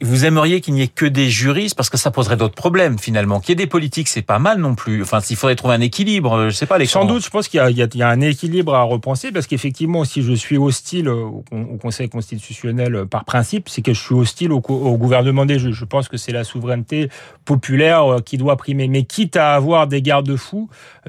Vous 0.00 0.24
aimeriez 0.24 0.60
qu'il 0.60 0.74
n'y 0.74 0.82
ait 0.82 0.88
que 0.88 1.06
des 1.06 1.30
juristes 1.30 1.76
parce 1.76 1.88
que 1.88 1.96
ça 1.96 2.10
poserait 2.10 2.36
d'autres 2.36 2.54
problèmes 2.54 2.98
finalement. 2.98 3.38
Qu'il 3.38 3.50
y 3.50 3.52
ait 3.52 3.64
des 3.64 3.66
politiques, 3.66 4.08
c'est 4.08 4.22
pas 4.22 4.38
mal 4.38 4.58
non 4.58 4.74
plus. 4.74 5.02
Enfin, 5.02 5.20
s'il 5.20 5.36
faudrait 5.36 5.54
trouver 5.54 5.74
un 5.74 5.80
équilibre, 5.80 6.32
euh, 6.32 6.50
je 6.50 6.56
sais 6.56 6.66
pas. 6.66 6.78
Les 6.78 6.86
Sans 6.86 7.04
doute, 7.04 7.24
je 7.24 7.30
pense 7.30 7.46
qu'il 7.48 7.60
y, 7.60 7.96
y, 7.98 8.02
a 8.02 8.08
un 8.08 8.20
équilibre 8.20 8.74
à 8.74 8.82
repenser 8.82 9.30
parce 9.30 9.46
qu'effectivement, 9.46 10.04
si 10.04 10.22
je 10.22 10.32
suis 10.32 10.58
hostile 10.58 11.08
au, 11.08 11.44
Conseil 11.80 12.08
constitutionnel 12.08 12.94
euh, 12.96 13.04
par 13.06 13.24
principe, 13.24 13.68
c'est 13.68 13.82
que 13.82 13.92
je 13.92 14.00
suis 14.00 14.14
hostile 14.14 14.52
au, 14.52 14.56
au, 14.56 14.96
gouvernement 14.96 15.46
des 15.46 15.58
juges. 15.58 15.76
Je 15.76 15.84
pense 15.84 16.08
que 16.08 16.16
c'est 16.16 16.32
la 16.32 16.42
souveraineté 16.42 17.08
populaire 17.44 18.12
euh, 18.12 18.20
qui 18.20 18.36
doit 18.36 18.56
primer. 18.56 18.88
Mais 18.88 19.04
quitte 19.04 19.36
à 19.36 19.54
avoir 19.54 19.86
des 19.86 20.02
garde-fous, 20.02 20.68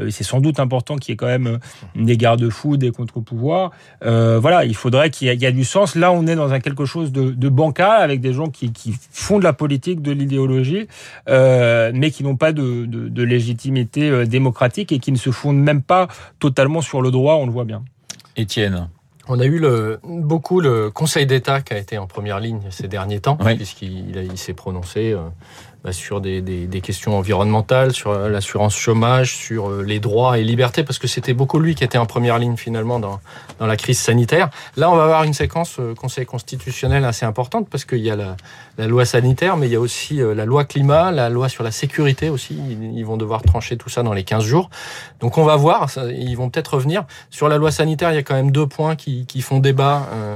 c'est 0.10 0.24
sans 0.24 0.40
doute 0.40 0.60
important 0.60 0.96
qu'il 0.96 1.12
y 1.12 1.14
ait 1.14 1.18
quand 1.18 1.26
même 1.26 1.60
des 1.96 2.18
garde-fous, 2.18 2.78
des 2.78 2.92
contre-pouvoirs. 2.92 3.72
Euh, 4.04 4.40
voilà, 4.40 4.66
il 4.66 4.76
faudrait 4.76 5.10
qu'il 5.10 5.28
y, 5.28 5.46
ait 5.46 5.52
du 5.52 5.66
sens. 5.66 5.96
Là, 5.96 6.12
on 6.12 6.28
est 6.28 6.36
dans 6.36 6.54
un 6.54 6.60
quelque 6.60 6.86
chose 6.86 7.12
de, 7.12 7.32
de 7.32 7.50
bancal 7.50 8.02
avec 8.02 8.22
des 8.22 8.34
gens 8.34 8.48
qui 8.48 8.59
qui, 8.68 8.96
font 9.12 9.40
de 9.40 9.44
la 9.44 9.54
politique, 9.54 10.02
de 10.02 10.12
l'idéologie, 10.12 10.88
euh, 11.28 11.92
mais 11.94 12.12
qui 12.12 12.24
n'ont 12.24 12.36
pas 12.36 12.52
de, 12.52 12.86
de, 12.86 13.08
de, 13.08 13.24
légitimité 13.24 14.10
euh, 14.10 14.26
démocratique 14.26 14.92
et 14.92 15.00
qui 15.00 15.12
ne 15.12 15.18
se 15.18 15.32
fondent 15.32 15.62
même 15.62 15.82
pas 15.82 16.08
totalement 16.40 16.82
sur 16.82 17.02
le 17.02 17.12
droit, 17.12 17.36
on 17.36 17.46
le 17.46 17.52
voit 17.52 17.66
bien. 17.66 17.84
Étienne 18.36 18.90
on 19.30 19.40
a 19.40 19.46
eu 19.46 19.60
le, 19.60 20.00
beaucoup 20.04 20.60
le 20.60 20.90
Conseil 20.90 21.28
d'État 21.28 21.62
qui 21.62 21.74
a 21.74 21.78
été 21.78 22.00
en 22.00 22.08
première 22.08 22.40
ligne 22.40 22.62
ces 22.72 22.88
derniers 22.88 23.20
temps, 23.20 23.38
puisqu'il 23.38 24.16
il 24.16 24.38
s'est 24.40 24.54
prononcé 24.54 25.12
euh, 25.12 25.20
bah, 25.84 25.94
sur 25.94 26.20
des, 26.20 26.42
des, 26.42 26.68
des, 26.68 26.82
questions 26.82 27.18
environnementales, 27.18 27.94
sur 27.94 28.14
l'assurance 28.14 28.76
chômage, 28.76 29.36
sur 29.36 29.70
euh, 29.70 29.82
les 29.82 30.00
droits 30.00 30.38
et 30.38 30.44
libertés, 30.44 30.84
parce 30.84 31.00
que 31.00 31.08
c'était 31.08 31.34
beaucoup 31.34 31.58
lui 31.58 31.74
qui 31.74 31.86
était 31.86 31.98
en 31.98 32.06
première 32.06 32.38
ligne 32.38 32.58
finalement 32.58 33.00
dans, 33.00 33.22
dans 33.60 33.66
la 33.66 33.78
crise 33.78 33.98
sanitaire. 33.98 34.50
Là, 34.76 34.92
on 34.92 34.96
va 34.96 35.04
avoir 35.04 35.24
une 35.24 35.34
séquence 35.34 35.78
euh, 35.80 35.96
Conseil 35.96 36.26
constitutionnel 36.26 37.06
assez 37.06 37.26
importante, 37.26 37.70
parce 37.70 37.86
qu'il 37.86 38.00
y 38.00 38.12
a 38.12 38.18
la, 38.18 38.36
la, 38.78 38.88
loi 38.88 39.06
sanitaire, 39.06 39.56
mais 39.56 39.68
il 39.68 39.72
y 39.72 39.76
a 39.76 39.80
aussi 39.80 40.22
euh, 40.22 40.36
la 40.36 40.46
loi 40.46 40.66
climat, 40.66 41.12
la 41.12 41.30
loi 41.30 41.48
sur 41.48 41.64
la 41.64 41.72
sécurité 41.72 42.30
aussi. 42.30 42.56
Ils, 42.56 43.06
vont 43.06 43.18
devoir 43.18 43.42
trancher 43.42 43.78
tout 43.78 43.90
ça 43.90 44.04
dans 44.04 44.14
les 44.14 44.24
15 44.24 44.44
jours. 44.44 44.70
Donc 45.22 45.38
on 45.38 45.46
va 45.46 45.56
voir, 45.56 45.90
ils 46.10 46.36
vont 46.36 46.50
peut-être 46.50 46.76
revenir. 46.76 47.06
Sur 47.30 47.48
la 47.48 47.58
loi 47.58 47.72
sanitaire, 47.72 48.12
il 48.12 48.16
y 48.16 48.20
a 48.20 48.24
quand 48.24 48.36
même 48.36 48.52
deux 48.52 48.68
points 48.68 48.96
qui, 48.96 49.26
qui 49.26 49.42
font 49.42 49.60
débat 49.60 50.08
euh, 50.12 50.36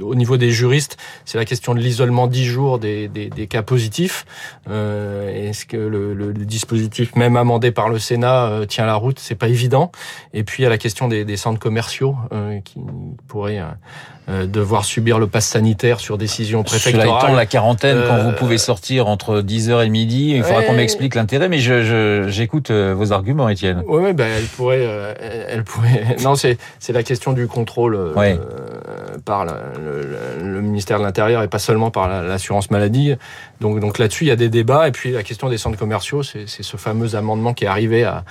au 0.00 0.14
niveau 0.14 0.36
des 0.36 0.50
juristes. 0.50 0.96
C'est 1.24 1.38
la 1.38 1.44
question 1.44 1.74
de 1.74 1.80
l'isolement 1.80 2.26
10 2.26 2.44
jours 2.44 2.78
des, 2.78 3.08
des, 3.08 3.30
des 3.30 3.46
cas 3.46 3.62
positifs 3.62 4.24
euh, 4.68 5.48
est-ce 5.48 5.66
que 5.66 5.76
le, 5.76 6.32
dispositif, 6.32 7.14
même 7.16 7.36
amendé 7.36 7.70
par 7.70 7.88
le 7.88 7.98
Sénat, 7.98 8.46
euh, 8.46 8.66
tient 8.66 8.86
la 8.86 8.94
route? 8.94 9.18
C'est 9.18 9.34
pas 9.34 9.48
évident. 9.48 9.90
Et 10.34 10.44
puis 10.44 10.62
il 10.62 10.64
y 10.64 10.66
a 10.66 10.70
la 10.70 10.78
question 10.78 11.08
des, 11.08 11.36
centres 11.36 11.58
commerciaux 11.58 12.16
euh, 12.32 12.60
qui 12.60 12.80
pourraient 13.28 13.60
devoir 14.28 14.84
subir 14.84 15.18
le 15.18 15.26
pass 15.26 15.46
sanitaire 15.46 15.98
sur 15.98 16.16
décision 16.16 16.62
préfectorale. 16.62 17.20
Cela 17.20 17.34
la 17.34 17.46
quarantaine 17.46 17.98
quand 18.06 18.18
vous 18.18 18.32
pouvez 18.32 18.58
sortir 18.58 19.08
entre 19.08 19.40
10h 19.40 19.84
et 19.84 19.88
midi. 19.88 20.32
Il 20.36 20.44
faudra 20.44 20.62
qu'on 20.62 20.74
m'explique 20.74 21.14
l'intérêt, 21.14 21.48
mais 21.48 21.58
j'écoute 21.58 22.70
vos 22.70 23.12
arguments, 23.12 23.48
Étienne. 23.48 23.82
Oui, 23.86 24.02
ouais, 24.02 24.12
ben 24.12 24.30
elle 24.36 24.44
pourrait, 24.44 25.16
elle 25.48 25.64
pourrait. 25.64 26.16
Non, 26.22 26.34
c'est 26.34 26.58
c'est 26.78 26.92
la 26.92 27.02
question 27.02 27.32
du 27.32 27.46
contrôle 27.48 28.14
par 29.24 29.44
le, 29.78 30.60
ministère 30.60 30.98
de 30.98 31.04
l'Intérieur 31.04 31.42
et 31.42 31.48
pas 31.48 31.58
seulement 31.58 31.90
par 31.90 32.08
l'assurance 32.08 32.70
maladie. 32.70 33.14
Donc, 33.60 33.80
donc 33.80 33.98
là-dessus, 33.98 34.24
il 34.24 34.28
y 34.28 34.32
a 34.32 34.36
des 34.36 34.48
débats. 34.48 34.88
Et 34.88 34.92
puis 34.92 35.12
la 35.12 35.22
question 35.22 35.48
des 35.48 35.58
centres 35.58 35.78
commerciaux, 35.78 36.22
c'est 36.22 36.46
ce 36.46 36.76
fameux 36.76 37.14
amendement 37.16 37.54
qui 37.54 37.64
est 37.64 37.68
arrivé 37.68 38.04
à, 38.04 38.24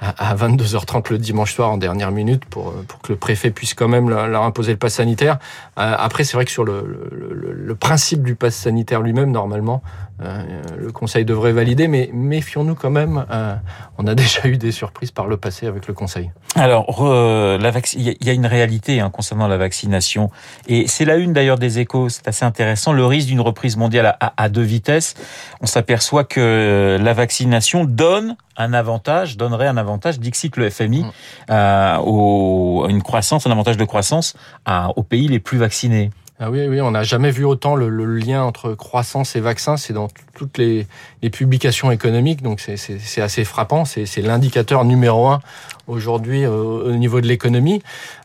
à, 0.00 0.34
22h30 0.34 1.12
le 1.12 1.18
dimanche 1.18 1.54
soir 1.54 1.70
en 1.70 1.76
dernière 1.76 2.10
minute 2.10 2.44
pour, 2.46 2.72
pour 2.88 3.00
que 3.00 3.12
le 3.12 3.18
préfet 3.18 3.50
puisse 3.50 3.74
quand 3.74 3.88
même 3.88 4.10
leur 4.10 4.42
imposer 4.42 4.72
le 4.72 4.78
pass 4.78 4.94
sanitaire. 4.94 5.38
Euh, 5.78 5.94
après, 5.98 6.24
c'est 6.24 6.36
vrai 6.36 6.44
que 6.44 6.50
sur 6.50 6.64
le, 6.64 7.08
le, 7.12 7.52
le, 7.52 7.74
principe 7.74 8.22
du 8.22 8.34
pass 8.34 8.54
sanitaire 8.54 9.00
lui-même, 9.00 9.30
normalement, 9.30 9.82
le 10.20 10.92
Conseil 10.92 11.24
devrait 11.24 11.52
valider, 11.52 11.88
mais 11.88 12.10
méfions-nous 12.12 12.74
quand 12.74 12.90
même. 12.90 13.24
Euh, 13.30 13.56
on 13.98 14.06
a 14.06 14.14
déjà 14.14 14.46
eu 14.46 14.56
des 14.56 14.72
surprises 14.72 15.10
par 15.10 15.26
le 15.26 15.36
passé 15.36 15.66
avec 15.66 15.86
le 15.86 15.94
Conseil. 15.94 16.30
Alors, 16.54 17.04
la 17.04 17.72
il 17.94 18.16
y 18.20 18.30
a 18.30 18.32
une 18.32 18.46
réalité 18.46 19.00
hein, 19.00 19.10
concernant 19.10 19.48
la 19.48 19.56
vaccination, 19.56 20.30
et 20.68 20.86
c'est 20.86 21.04
la 21.04 21.16
une 21.16 21.32
d'ailleurs 21.32 21.58
des 21.58 21.78
échos. 21.78 22.08
C'est 22.08 22.28
assez 22.28 22.44
intéressant. 22.44 22.92
Le 22.92 23.04
risque 23.04 23.28
d'une 23.28 23.40
reprise 23.40 23.76
mondiale 23.76 24.16
à, 24.20 24.32
à 24.36 24.48
deux 24.48 24.62
vitesses. 24.62 25.14
On 25.60 25.66
s'aperçoit 25.66 26.24
que 26.24 26.98
la 27.00 27.12
vaccination 27.12 27.84
donne 27.84 28.36
un 28.56 28.72
avantage, 28.72 29.36
donnerait 29.36 29.66
un 29.66 29.76
avantage, 29.76 30.20
dixit 30.20 30.56
le 30.56 30.70
FMI, 30.70 31.02
mm. 31.02 31.10
euh, 31.50 31.96
au, 31.98 32.86
une 32.88 33.02
croissance, 33.02 33.46
un 33.46 33.50
avantage 33.50 33.76
de 33.76 33.84
croissance 33.84 34.34
à, 34.64 34.90
aux 34.96 35.02
pays 35.02 35.28
les 35.28 35.40
plus 35.40 35.58
vaccinés. 35.58 36.10
Ah 36.40 36.50
oui, 36.50 36.66
oui, 36.66 36.80
on 36.80 36.90
n'a 36.90 37.04
jamais 37.04 37.30
vu 37.30 37.44
autant 37.44 37.76
le, 37.76 37.88
lien 38.04 38.42
entre 38.42 38.74
croissance 38.74 39.36
et 39.36 39.40
vaccin. 39.40 39.76
C'est 39.76 39.92
dans 39.92 40.08
toutes 40.34 40.58
les, 40.58 40.86
publications 41.30 41.92
économiques, 41.92 42.42
donc 42.42 42.60
c'est 42.60 43.20
assez 43.20 43.44
frappant. 43.44 43.84
C'est 43.84 44.20
l'indicateur 44.20 44.84
numéro 44.84 45.28
un 45.28 45.40
aujourd'hui 45.86 46.44
au 46.46 46.92
niveau 46.92 47.20
de 47.20 47.26
l'économie. 47.26 47.82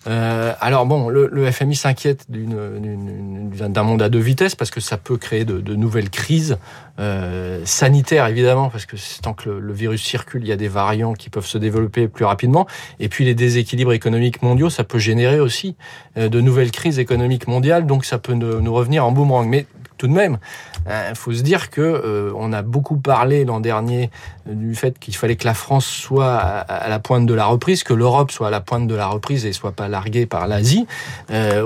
Euh, 0.07 0.53
alors 0.59 0.85
bon, 0.85 1.09
le, 1.09 1.51
FMI 1.51 1.75
s'inquiète 1.75 2.25
d'un 2.29 3.83
monde 3.83 4.01
à 4.01 4.09
deux 4.09 4.19
vitesses 4.19 4.55
parce 4.55 4.71
que 4.71 4.79
ça 4.79 4.97
peut 4.97 5.17
créer 5.17 5.45
de 5.45 5.75
nouvelles 5.75 6.09
crises 6.09 6.57
euh, 6.99 7.61
sanitaires 7.63 8.27
évidemment 8.27 8.69
parce 8.69 8.85
que 8.85 8.97
tant 9.21 9.33
que 9.33 9.49
le, 9.49 9.73
virus 9.73 10.03
circule, 10.03 10.43
il 10.43 10.49
y 10.49 10.51
a 10.51 10.57
des 10.57 10.67
variants 10.67 11.13
qui 11.13 11.29
peuvent 11.29 11.45
se 11.45 11.57
développer 11.57 12.07
plus 12.07 12.25
rapidement. 12.25 12.67
Et 12.99 13.07
puis 13.07 13.23
les 13.23 13.35
déséquilibres 13.35 13.93
économiques 13.93 14.41
mondiaux, 14.41 14.69
ça 14.69 14.83
peut 14.83 14.99
générer 14.99 15.39
aussi 15.39 15.75
euh, 16.17 16.27
de 16.27 16.41
nouvelles 16.41 16.71
crises 16.71 16.99
économiques 16.99 17.47
mondiales. 17.47 17.85
Donc 17.85 18.05
ça 18.05 18.17
peut 18.17 18.33
nous 18.33 18.73
revenir 18.73 19.05
en 19.05 19.11
boomerang. 19.11 19.47
Mais 19.47 19.65
tout 19.97 20.07
de 20.07 20.13
même, 20.13 20.39
il 20.85 20.91
euh, 20.91 21.15
faut 21.15 21.33
se 21.33 21.41
dire 21.41 21.69
que 21.69 21.81
euh, 21.81 22.31
on 22.35 22.53
a 22.53 22.61
beaucoup 22.61 22.97
parlé 22.97 23.45
l'an 23.45 23.59
dernier 23.59 24.09
euh, 24.47 24.53
du 24.53 24.75
fait 24.75 24.97
qu'il 24.97 25.15
fallait 25.15 25.35
que 25.35 25.45
la 25.45 25.53
France 25.53 25.85
soit 25.85 26.35
à, 26.35 26.89
la 26.89 26.99
pointe 26.99 27.25
de 27.25 27.33
la 27.33 27.45
reprise, 27.45 27.83
que 27.83 27.93
l'Europe 27.93 28.31
soit 28.31 28.47
à 28.47 28.51
la 28.51 28.61
pointe 28.61 28.87
de 28.87 28.95
la 28.95 29.07
reprise 29.07 29.45
et 29.45 29.53
soit 29.53 29.71
pas 29.71 29.87
larguée 29.87 30.25
par 30.25 30.47
l'Asie. 30.47 30.87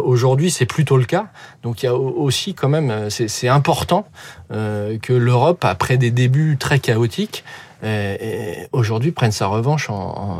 Aujourd'hui, 0.03 0.51
c'est 0.51 0.65
plutôt 0.65 0.97
le 0.97 1.05
cas. 1.05 1.27
Donc 1.63 1.83
il 1.83 1.85
y 1.85 1.89
a 1.89 1.95
aussi 1.95 2.53
quand 2.53 2.69
même, 2.69 3.09
c'est 3.09 3.47
important 3.47 4.07
que 4.49 5.13
l'Europe, 5.13 5.63
après 5.65 5.97
des 5.97 6.11
débuts 6.11 6.57
très 6.59 6.79
chaotiques, 6.79 7.43
aujourd'hui 8.71 9.11
prenne 9.11 9.31
sa 9.31 9.47
revanche 9.47 9.89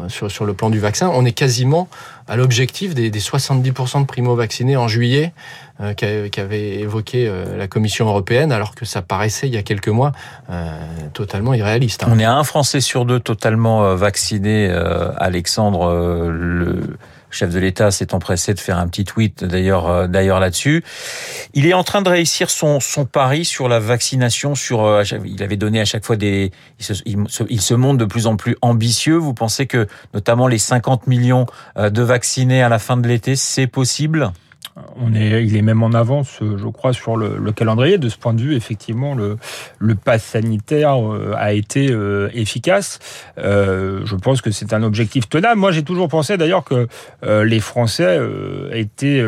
sur, 0.07 0.45
le 0.45 0.53
plan 0.53 0.69
du 0.69 0.79
vaccin. 0.79 1.11
On 1.13 1.25
est 1.25 1.33
quasiment 1.33 1.87
à 2.27 2.35
l'objectif 2.35 2.93
des, 2.93 3.09
des 3.09 3.19
70% 3.19 4.01
de 4.01 4.05
primo-vaccinés 4.05 4.77
en 4.77 4.87
juillet 4.87 5.33
euh, 5.81 5.93
qu'avait 5.95 6.79
évoqué 6.79 7.27
euh, 7.27 7.57
la 7.57 7.67
Commission 7.67 8.07
européenne, 8.07 8.51
alors 8.51 8.75
que 8.75 8.85
ça 8.85 9.01
paraissait 9.01 9.47
il 9.47 9.53
y 9.53 9.57
a 9.57 9.63
quelques 9.63 9.87
mois 9.87 10.11
euh, 10.51 10.71
totalement 11.13 11.53
irréaliste. 11.55 12.03
Hein. 12.03 12.09
On 12.11 12.19
est 12.19 12.25
à 12.25 12.35
un 12.35 12.43
Français 12.43 12.79
sur 12.79 13.05
deux 13.05 13.19
totalement 13.19 13.83
euh, 13.83 13.95
vacciné, 13.95 14.69
Alexandre. 15.17 15.91
le 16.29 16.97
chef 17.35 17.51
de 17.51 17.59
l'État 17.59 17.91
s'est 17.91 18.13
empressé 18.13 18.53
de 18.53 18.59
faire 18.59 18.77
un 18.77 18.87
petit 18.87 19.03
tweet 19.03 19.43
d'ailleurs 19.43 19.87
euh, 19.87 20.07
d'ailleurs 20.07 20.39
là-dessus. 20.39 20.83
Il 21.53 21.65
est 21.65 21.73
en 21.73 21.83
train 21.83 22.01
de 22.01 22.09
réussir 22.09 22.49
son, 22.49 22.79
son 22.79 23.05
pari 23.05 23.45
sur 23.45 23.67
la 23.67 23.79
vaccination. 23.79 24.55
Sur, 24.55 24.83
euh, 24.83 25.03
il 25.25 25.41
avait 25.43 25.57
donné 25.57 25.79
à 25.79 25.85
chaque 25.85 26.05
fois 26.05 26.15
des, 26.15 26.51
il 26.79 26.85
se, 26.85 27.03
il 27.49 27.61
se 27.61 27.73
montre 27.73 27.97
de 27.97 28.05
plus 28.05 28.27
en 28.27 28.35
plus 28.35 28.55
ambitieux. 28.61 29.15
Vous 29.15 29.33
pensez 29.33 29.65
que 29.65 29.87
notamment 30.13 30.47
les 30.47 30.57
50 30.57 31.07
millions 31.07 31.45
euh, 31.77 31.89
de 31.89 32.01
vaccinés 32.01 32.63
à 32.63 32.69
la 32.69 32.79
fin 32.79 32.97
de 32.97 33.07
l'été, 33.07 33.35
c'est 33.35 33.67
possible? 33.67 34.31
On 34.95 35.13
est, 35.13 35.45
il 35.45 35.55
est 35.55 35.61
même 35.61 35.83
en 35.83 35.91
avance, 35.91 36.39
je 36.41 36.67
crois, 36.67 36.93
sur 36.93 37.15
le, 37.15 37.37
le 37.37 37.51
calendrier. 37.51 37.97
De 37.97 38.09
ce 38.09 38.17
point 38.17 38.33
de 38.33 38.41
vue, 38.41 38.55
effectivement, 38.55 39.13
le, 39.13 39.37
le 39.79 39.95
pass 39.95 40.23
sanitaire 40.23 40.95
euh, 40.95 41.33
a 41.37 41.53
été 41.53 41.91
euh, 41.91 42.29
efficace. 42.33 42.99
Euh, 43.37 44.01
je 44.05 44.15
pense 44.15 44.41
que 44.41 44.51
c'est 44.51 44.73
un 44.73 44.83
objectif 44.83 45.29
tenable. 45.29 45.59
Moi, 45.59 45.71
j'ai 45.71 45.83
toujours 45.83 46.07
pensé 46.07 46.37
d'ailleurs 46.37 46.63
que 46.63 46.87
les 47.23 47.59
Français 47.59 48.19
étaient 48.71 49.23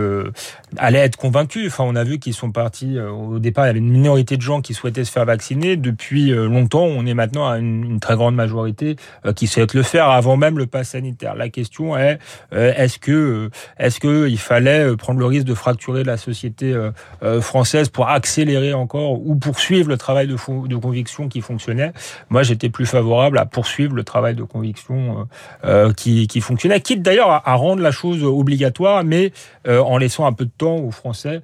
allaient 0.77 0.99
être 0.99 1.15
convaincus. 1.15 1.67
Enfin, 1.67 1.83
on 1.87 1.95
a 1.95 2.03
vu 2.03 2.19
qu'ils 2.19 2.33
sont 2.33 2.51
partis. 2.51 2.99
au 2.99 3.39
départ, 3.39 3.65
il 3.65 3.67
y 3.67 3.69
avait 3.71 3.79
une 3.79 3.89
minorité 3.89 4.37
de 4.37 4.41
gens 4.41 4.61
qui 4.61 4.73
souhaitaient 4.73 5.05
se 5.05 5.11
faire 5.11 5.25
vacciner. 5.25 5.75
Depuis 5.77 6.29
longtemps, 6.31 6.83
on 6.83 7.05
est 7.05 7.13
maintenant 7.13 7.47
à 7.47 7.57
une, 7.57 7.85
une 7.85 7.99
très 7.99 8.15
grande 8.15 8.35
majorité 8.35 8.95
qui 9.35 9.47
souhaite 9.47 9.73
le 9.73 9.83
faire 9.83 10.09
avant 10.09 10.37
même 10.37 10.57
le 10.57 10.65
pass 10.65 10.89
sanitaire. 10.89 11.35
La 11.35 11.49
question 11.49 11.97
est 11.97 12.19
est-ce 12.51 12.99
que 12.99 13.49
est-ce 13.77 13.99
que 13.99 14.27
il 14.27 14.39
fallait 14.39 14.95
prendre 14.97 15.19
le 15.19 15.25
risque 15.25 15.34
de 15.43 15.53
fracturer 15.53 16.03
la 16.03 16.17
société 16.17 16.71
euh, 16.73 16.91
euh, 17.23 17.41
française 17.41 17.89
pour 17.89 18.07
accélérer 18.09 18.73
encore 18.73 19.19
ou 19.25 19.35
poursuivre 19.35 19.89
le 19.89 19.97
travail 19.97 20.27
de, 20.27 20.35
de 20.67 20.75
conviction 20.75 21.27
qui 21.27 21.41
fonctionnait. 21.41 21.91
Moi, 22.29 22.43
j'étais 22.43 22.69
plus 22.69 22.85
favorable 22.85 23.37
à 23.37 23.45
poursuivre 23.45 23.95
le 23.95 24.03
travail 24.03 24.35
de 24.35 24.43
conviction 24.43 25.27
euh, 25.63 25.91
qui, 25.93 26.27
fonctionnait, 26.41 26.79
quitte 26.79 27.01
d'ailleurs 27.01 27.29
à, 27.45 27.53
rendre 27.55 27.81
la 27.81 27.91
chose 27.91 28.23
obligatoire, 28.23 29.03
mais 29.03 29.31
en 29.67 29.97
laissant 29.97 30.25
un 30.25 30.33
peu 30.33 30.45
de 30.45 30.51
temps 30.55 30.75
aux 30.75 30.91
Français 30.91 31.41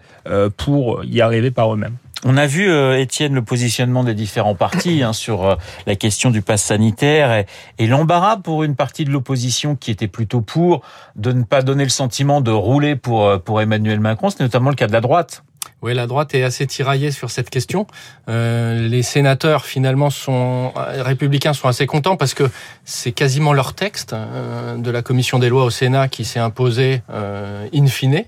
pour 0.57 1.03
y 1.03 1.21
arriver 1.21 1.51
par 1.51 1.73
eux-mêmes. 1.73 1.97
On 2.23 2.37
a 2.37 2.45
vu, 2.45 2.69
euh, 2.69 2.99
Étienne, 2.99 3.33
le 3.33 3.41
positionnement 3.41 4.03
des 4.03 4.13
différents 4.13 4.55
partis 4.55 5.01
hein, 5.03 5.13
sur 5.13 5.43
euh, 5.45 5.55
la 5.87 5.95
question 5.95 6.29
du 6.29 6.41
pass 6.41 6.63
sanitaire 6.63 7.33
et, 7.33 7.45
et 7.79 7.87
l'embarras 7.87 8.37
pour 8.37 8.63
une 8.63 8.75
partie 8.75 9.05
de 9.05 9.11
l'opposition 9.11 9.75
qui 9.75 9.91
était 9.91 10.07
plutôt 10.07 10.41
pour 10.41 10.81
de 11.15 11.31
ne 11.31 11.43
pas 11.43 11.61
donner 11.61 11.83
le 11.83 11.89
sentiment 11.89 12.41
de 12.41 12.51
rouler 12.51 12.95
pour, 12.95 13.25
euh, 13.25 13.37
pour 13.37 13.61
Emmanuel 13.61 13.99
Macron. 13.99 14.29
C'est 14.29 14.41
notamment 14.41 14.69
le 14.69 14.75
cas 14.75 14.87
de 14.87 14.93
la 14.93 15.01
droite. 15.01 15.43
Oui, 15.81 15.95
la 15.95 16.05
droite 16.05 16.35
est 16.35 16.43
assez 16.43 16.67
tiraillée 16.67 17.09
sur 17.09 17.31
cette 17.31 17.49
question. 17.49 17.87
Euh, 18.29 18.87
les 18.87 19.01
sénateurs, 19.01 19.65
finalement, 19.65 20.11
sont 20.11 20.73
républicains 20.75 21.53
sont 21.53 21.67
assez 21.67 21.87
contents 21.87 22.17
parce 22.17 22.35
que 22.35 22.43
c'est 22.85 23.11
quasiment 23.11 23.51
leur 23.51 23.73
texte 23.73 24.13
euh, 24.13 24.77
de 24.77 24.91
la 24.91 25.01
commission 25.01 25.39
des 25.39 25.49
lois 25.49 25.63
au 25.63 25.71
Sénat 25.71 26.07
qui 26.07 26.23
s'est 26.23 26.39
imposé 26.39 27.01
euh, 27.09 27.67
in 27.73 27.87
fine 27.87 28.25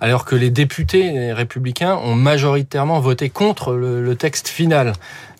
alors 0.00 0.24
que 0.24 0.34
les 0.34 0.50
députés 0.50 1.32
républicains 1.32 1.96
ont 1.96 2.14
majoritairement 2.14 3.00
voté 3.00 3.28
contre 3.28 3.74
le, 3.74 4.14
texte 4.16 4.48
final. 4.48 4.92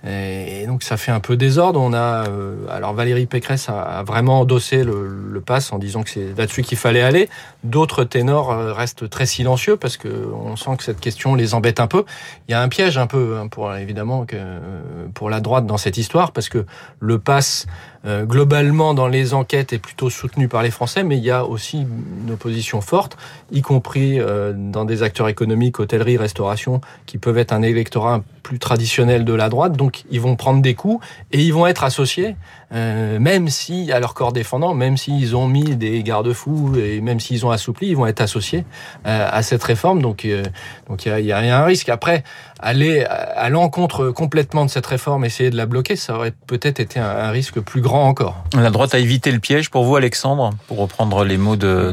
Et 0.07 0.65
donc 0.67 0.83
ça 0.83 0.97
fait 0.97 1.13
un 1.13 1.21
peu 1.21 1.37
désordre. 1.37 1.79
On 1.81 1.93
a 1.93 2.27
euh, 2.29 2.57
alors 2.71 2.95
Valérie 2.95 3.27
Pécresse 3.27 3.69
a, 3.69 4.03
vraiment 4.03 4.41
endossé 4.41 4.83
le, 4.83 5.07
le 5.07 5.41
pass 5.41 5.73
en 5.73 5.79
disant 5.79 6.03
que 6.03 6.11
c'est 6.11 6.37
là-dessus 6.37 6.63
qu'il 6.63 6.79
fallait 6.79 7.03
aller. 7.03 7.29
D'autres 7.65 8.05
ténors 8.05 8.51
euh, 8.51 8.73
restent 8.73 9.11
très 9.11 9.27
silencieux 9.27 9.77
parce 9.77 9.99
que 9.99 10.09
on 10.09 10.57
sent 10.57 10.77
que 10.79 10.85
cette 10.85 11.01
question 11.01 11.35
les 11.35 11.55
embête 11.55 11.81
un 11.81 11.87
peu. 11.87 12.05
Il 12.49 12.53
y 12.53 12.55
a 12.55 12.63
un 12.63 12.69
piège 12.69 12.97
un 12.97 13.07
peu 13.07 13.37
hein, 13.39 13.49
pour 13.49 13.75
évidemment 13.75 14.25
que 14.25 14.37
pour 15.13 15.29
la 15.29 15.41
droite 15.41 15.67
dans 15.67 15.77
cette 15.77 15.99
histoire 15.99 16.33
parce 16.33 16.49
que 16.49 16.65
le 16.99 17.19
pass 17.19 17.67
euh, 18.07 18.25
globalement 18.25 18.95
dans 18.95 19.09
les 19.09 19.35
enquêtes 19.35 19.75
est 19.75 19.79
plutôt 19.79 20.09
soutenu 20.09 20.49
par 20.49 20.63
les 20.63 20.71
Français, 20.71 21.05
mais 21.05 21.19
il 21.19 21.25
y 21.25 21.31
a 21.31 21.45
aussi 21.45 21.83
une 22.25 22.31
opposition 22.31 22.81
forte, 22.81 23.19
y 23.53 23.61
compris 23.61 24.19
euh, 24.19 24.55
dans 24.57 24.87
des 24.87 25.03
acteurs 25.03 25.29
économiques, 25.29 25.81
hôtellerie, 25.81 26.17
restauration, 26.17 26.81
qui 27.05 27.19
peuvent 27.19 27.37
être 27.37 27.53
un 27.53 27.61
électorat 27.61 28.23
plus 28.43 28.59
traditionnel 28.59 29.25
de 29.25 29.33
la 29.33 29.49
droite. 29.49 29.73
Donc 29.77 30.05
ils 30.11 30.21
vont 30.21 30.37
prendre 30.37 30.63
des 30.63 30.75
coups 30.75 31.05
et 31.33 31.41
ils 31.41 31.53
vont 31.53 31.67
être 31.67 31.85
associés, 31.85 32.37
euh, 32.73 33.19
même 33.19 33.49
si 33.49 33.93
à 33.93 34.01
leur 34.01 34.15
corps 34.15 34.33
défendant, 34.33 34.75
même 34.75 34.97
s'ils 34.97 35.37
ont 35.37 35.47
mis 35.47 35.77
des 35.77 36.03
garde-fous 36.03 36.77
et 36.77 37.01
même 37.01 37.21
s'ils 37.21 37.47
ont 37.47 37.51
assoupli, 37.51 37.89
ils 37.89 37.97
vont 37.97 38.07
être 38.07 38.21
associés 38.21 38.65
à 39.05 39.43
cette 39.43 39.63
réforme. 39.63 40.03
Donc 40.03 40.27
donc 40.89 41.07
il 41.07 41.25
y 41.25 41.33
a, 41.33 41.39
un 41.39 41.65
risque. 41.65 41.89
Après 41.89 42.25
aller 42.59 43.05
à 43.05 43.49
l'encontre 43.49 44.11
complètement 44.11 44.65
de 44.65 44.71
cette 44.71 44.87
réforme, 44.87 45.25
essayer 45.25 45.51
de 45.51 45.57
la 45.57 45.67
bloquer, 45.67 45.97
ça 45.97 46.15
aurait 46.15 46.35
peut-être 46.47 46.81
été 46.81 47.01
un, 47.01 47.31
risque 47.31 47.61
plus 47.61 47.81
grand 47.81 48.09
encore. 48.09 48.45
La 48.55 48.71
droite 48.71 48.95
a 48.95 48.99
évité 48.99 49.31
le 49.33 49.39
piège 49.39 49.71
pour 49.71 49.85
vous, 49.85 49.97
Alexandre, 49.97 50.51
pour 50.69 50.79
reprendre 50.79 51.25
les 51.25 51.37
mots 51.37 51.57
de 51.57 51.93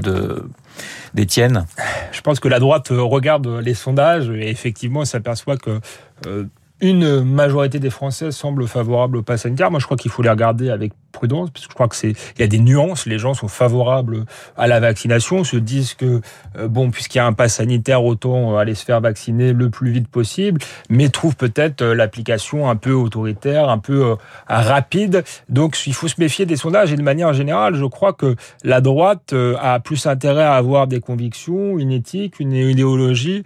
d'Étienne 1.14 1.66
Je 2.12 2.22
pense 2.22 2.40
que 2.40 2.48
la 2.48 2.60
droite 2.60 2.88
regarde 2.90 3.48
les 3.48 3.74
sondages 3.74 4.30
et 4.30 4.50
effectivement 4.50 5.06
s'aperçoit 5.06 5.58
que 5.58 5.80
euh, 6.26 6.46
une 6.80 7.24
majorité 7.24 7.80
des 7.80 7.90
Français 7.90 8.32
semble 8.32 8.68
favorable 8.68 9.18
au 9.18 9.24
pass 9.24 9.44
sanitaire. 9.44 9.72
Moi, 9.72 9.80
je 9.80 9.86
crois 9.86 9.98
qu'il 9.98 10.12
faut 10.12 10.22
les 10.22 10.30
regarder 10.30 10.70
avec 10.70 10.94
prudence, 11.18 11.50
parce 11.50 11.66
que 11.66 11.72
je 11.72 11.76
crois 11.76 11.88
que 11.88 11.96
c'est 11.96 12.12
il 12.12 12.42
y 12.42 12.44
a 12.44 12.48
des 12.48 12.60
nuances. 12.60 13.06
Les 13.06 13.18
gens 13.18 13.34
sont 13.34 13.48
favorables 13.48 14.26
à 14.56 14.68
la 14.68 14.80
vaccination, 14.80 15.44
se 15.44 15.58
disent 15.58 15.96
que 15.96 16.22
euh, 16.58 16.68
bon, 16.68 16.92
puisqu'il 16.92 17.18
y 17.18 17.22
a 17.22 17.26
un 17.26 17.34
pass 17.34 17.56
sanitaire, 17.56 18.04
autant 18.04 18.54
euh, 18.54 18.58
aller 18.58 18.76
se 18.76 18.86
faire 18.86 19.02
vacciner 19.02 19.54
le 19.54 19.70
plus 19.70 19.92
vite 19.92 20.08
possible, 20.08 20.62
mais 20.90 21.10
trouvent 21.10 21.36
peut-être 21.36 21.82
euh, 21.82 21.96
l'application 21.96 22.70
un 22.70 22.76
peu 22.76 22.92
autoritaire, 22.92 23.70
un 23.70 23.80
peu 23.80 24.16
rapide. 24.48 25.24
Donc, 25.50 25.78
il 25.88 25.94
faut 25.94 26.08
se 26.08 26.16
méfier 26.20 26.46
des 26.46 26.56
sondages. 26.56 26.94
Et 26.94 26.96
de 26.96 27.02
manière 27.02 27.34
générale, 27.34 27.76
je 27.76 27.86
crois 27.86 28.14
que 28.14 28.36
la 28.64 28.82
droite 28.82 29.34
a 29.60 29.80
plus 29.80 30.06
intérêt 30.06 30.44
à 30.44 30.56
avoir 30.56 30.88
des 30.88 31.00
convictions, 31.00 31.78
une 31.78 31.92
éthique, 31.92 32.40
une 32.40 32.54
idéologie, 32.54 33.44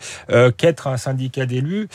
qu'être 0.58 0.88
un 0.88 0.98
syndicat 0.98 1.46
d'élus 1.46 1.88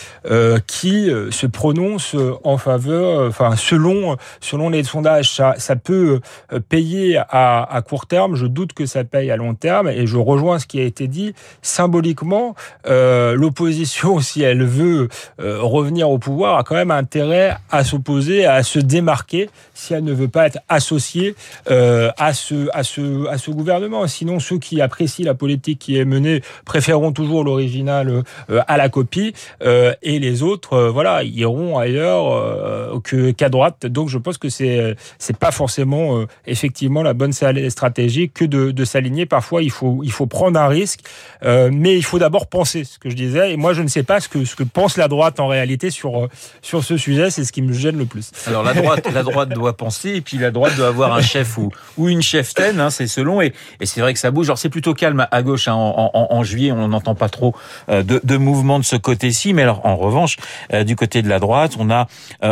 qui 0.66 1.11
se 1.30 1.47
prononce 1.47 2.16
en 2.45 2.59
faveur, 2.59 3.28
enfin 3.28 3.56
selon 3.56 4.16
selon 4.40 4.71
les 4.71 4.85
sondages. 4.85 5.40
Ça 5.66 5.75
peut 5.75 6.20
euh, 6.52 6.61
payer 6.61 7.18
à, 7.18 7.82
court 7.87 8.06
terme, 8.06 8.37
je 8.37 8.46
doute 8.46 8.73
que 8.73 8.87
ça 8.87 9.02
paye 9.04 9.30
à 9.30 9.37
long 9.37 9.54
terme, 9.54 9.88
et 9.88 10.06
je 10.06 10.16
rejoins 10.16 10.58
ce 10.58 10.66
qui 10.66 10.80
a 10.80 10.85
été 10.85 11.08
dit. 11.08 11.35
Symboliquement, 11.61 12.54
euh, 12.87 13.35
l'opposition, 13.35 14.20
si 14.26 14.42
elle 14.42 14.64
veut 14.64 15.08
euh, 15.40 15.58
revenir 15.61 16.08
au 16.08 16.18
pouvoir, 16.18 16.58
a 16.58 16.62
quand 16.62 16.76
même 16.76 16.92
intérêt 16.92 17.56
à 17.70 17.82
s'opposer, 17.82 18.46
à 18.46 18.62
se 18.62 18.78
démarquer, 18.78 19.50
si 19.75 19.92
elle 19.92 20.04
ne 20.04 20.12
veut 20.12 20.28
pas 20.28 20.46
être 20.46 20.58
associée 20.68 21.35
à, 21.66 22.32
ce, 22.32 22.68
à, 22.73 22.82
ce, 22.82 23.26
à 23.28 23.38
ce 23.38 23.50
gouvernement. 23.50 24.06
Sinon, 24.06 24.38
ceux 24.38 24.58
qui 24.58 24.80
apprécient 24.80 25.26
la 25.26 25.35
politique 25.35 25.78
qui 25.78 25.99
est 25.99 26.04
menée 26.04 26.42
préféreront 26.64 27.12
toujours 27.12 27.44
l'original 27.44 28.23
à 28.49 28.76
la 28.76 28.88
copie, 28.88 29.35
et 29.61 30.18
les 30.18 30.42
autres, 30.42 30.88
voilà, 30.88 31.25
iront 31.25 31.78
ailleurs 31.78 33.00
que 33.02 33.32
qu'à 33.32 33.49
droite. 33.49 33.87
Donc, 33.87 34.08
je 34.08 34.18
pense 34.18 34.38
que 34.38 34.49
c'est 34.49 34.96
c'est 35.18 35.37
pas 35.37 35.50
forcément 35.56 36.25
effectivement 36.46 37.02
la 37.02 37.14
bonne 37.14 37.32
stratégie 37.32 38.30
que 38.30 38.44
de, 38.44 38.84
s'aligner. 38.84 39.26
Parfois, 39.26 39.62
il 39.62 39.70
faut, 39.70 40.00
il 40.04 40.12
faut 40.12 40.26
prendre 40.26 40.60
un 40.60 40.68
risque, 40.68 41.00
mais 41.42 41.96
il 41.96 42.04
faut 42.04 42.18
d'abord 42.18 42.46
penser 42.46 42.84
ce 42.84 42.98
que 42.98 43.10
je 43.10 43.16
disais. 43.16 43.52
Et 43.52 43.56
moi, 43.56 43.72
je 43.72 43.82
ne 43.82 43.88
sais 43.88 44.02
pas 44.02 44.20
ce 44.20 44.28
que, 44.28 44.44
ce 44.44 44.54
que 44.54 44.62
pense 44.62 44.96
la 44.96 45.08
droite 45.08 45.40
en 45.40 45.48
réalité 45.48 45.90
sur, 45.90 46.28
sur 46.62 46.84
ce 46.84 46.96
sujet. 46.96 47.30
C'est 47.30 47.44
ce 47.44 47.52
qui 47.52 47.62
me 47.62 47.72
gêne 47.72 47.98
le 47.98 48.06
plus. 48.06 48.30
Alors 48.46 48.62
la 48.62 48.75
droite, 48.75 49.08
la 49.12 49.22
droite 49.22 49.48
doit 49.48 49.76
penser, 49.76 50.10
et 50.10 50.20
puis 50.20 50.38
la 50.38 50.50
droite 50.50 50.76
doit 50.76 50.88
avoir 50.88 51.14
un 51.14 51.22
chef 51.22 51.58
ou, 51.58 51.70
ou 51.96 52.08
une 52.08 52.22
cheftaine, 52.22 52.80
hein, 52.80 52.90
c'est 52.90 53.06
selon. 53.06 53.40
Et, 53.40 53.52
et 53.80 53.86
c'est 53.86 54.00
vrai 54.00 54.12
que 54.12 54.18
ça 54.18 54.30
bouge. 54.30 54.46
Alors 54.46 54.58
c'est 54.58 54.68
plutôt 54.68 54.94
calme 54.94 55.26
à 55.30 55.42
gauche. 55.42 55.68
Hein, 55.68 55.75
en, 55.75 56.10
en, 56.12 56.42
juillet, 56.44 56.72
on 56.72 56.88
n'entend 56.88 57.14
pas 57.14 57.28
trop 57.28 57.54
de, 57.88 58.20
de 58.22 58.36
mouvement 58.36 58.78
de 58.78 58.84
ce 58.84 58.96
côté-ci. 58.96 59.52
Mais 59.52 59.62
alors 59.62 59.84
en 59.84 59.96
revanche, 59.96 60.36
du 60.84 60.96
côté 60.96 61.22
de 61.22 61.28
la 61.28 61.38
droite, 61.38 61.72
on 61.78 61.90
a 61.90 62.06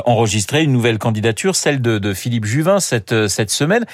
enregistré 0.07 0.63
une 0.63 0.73
nouvelle 0.73 0.99
candidature, 0.99 1.55
celle 1.55 1.81
de 1.81 2.15
Philippe 2.15 2.45
Juvin 2.45 2.81
cette, 2.85 3.29
cette 3.29 3.51
semaine. 3.51 3.85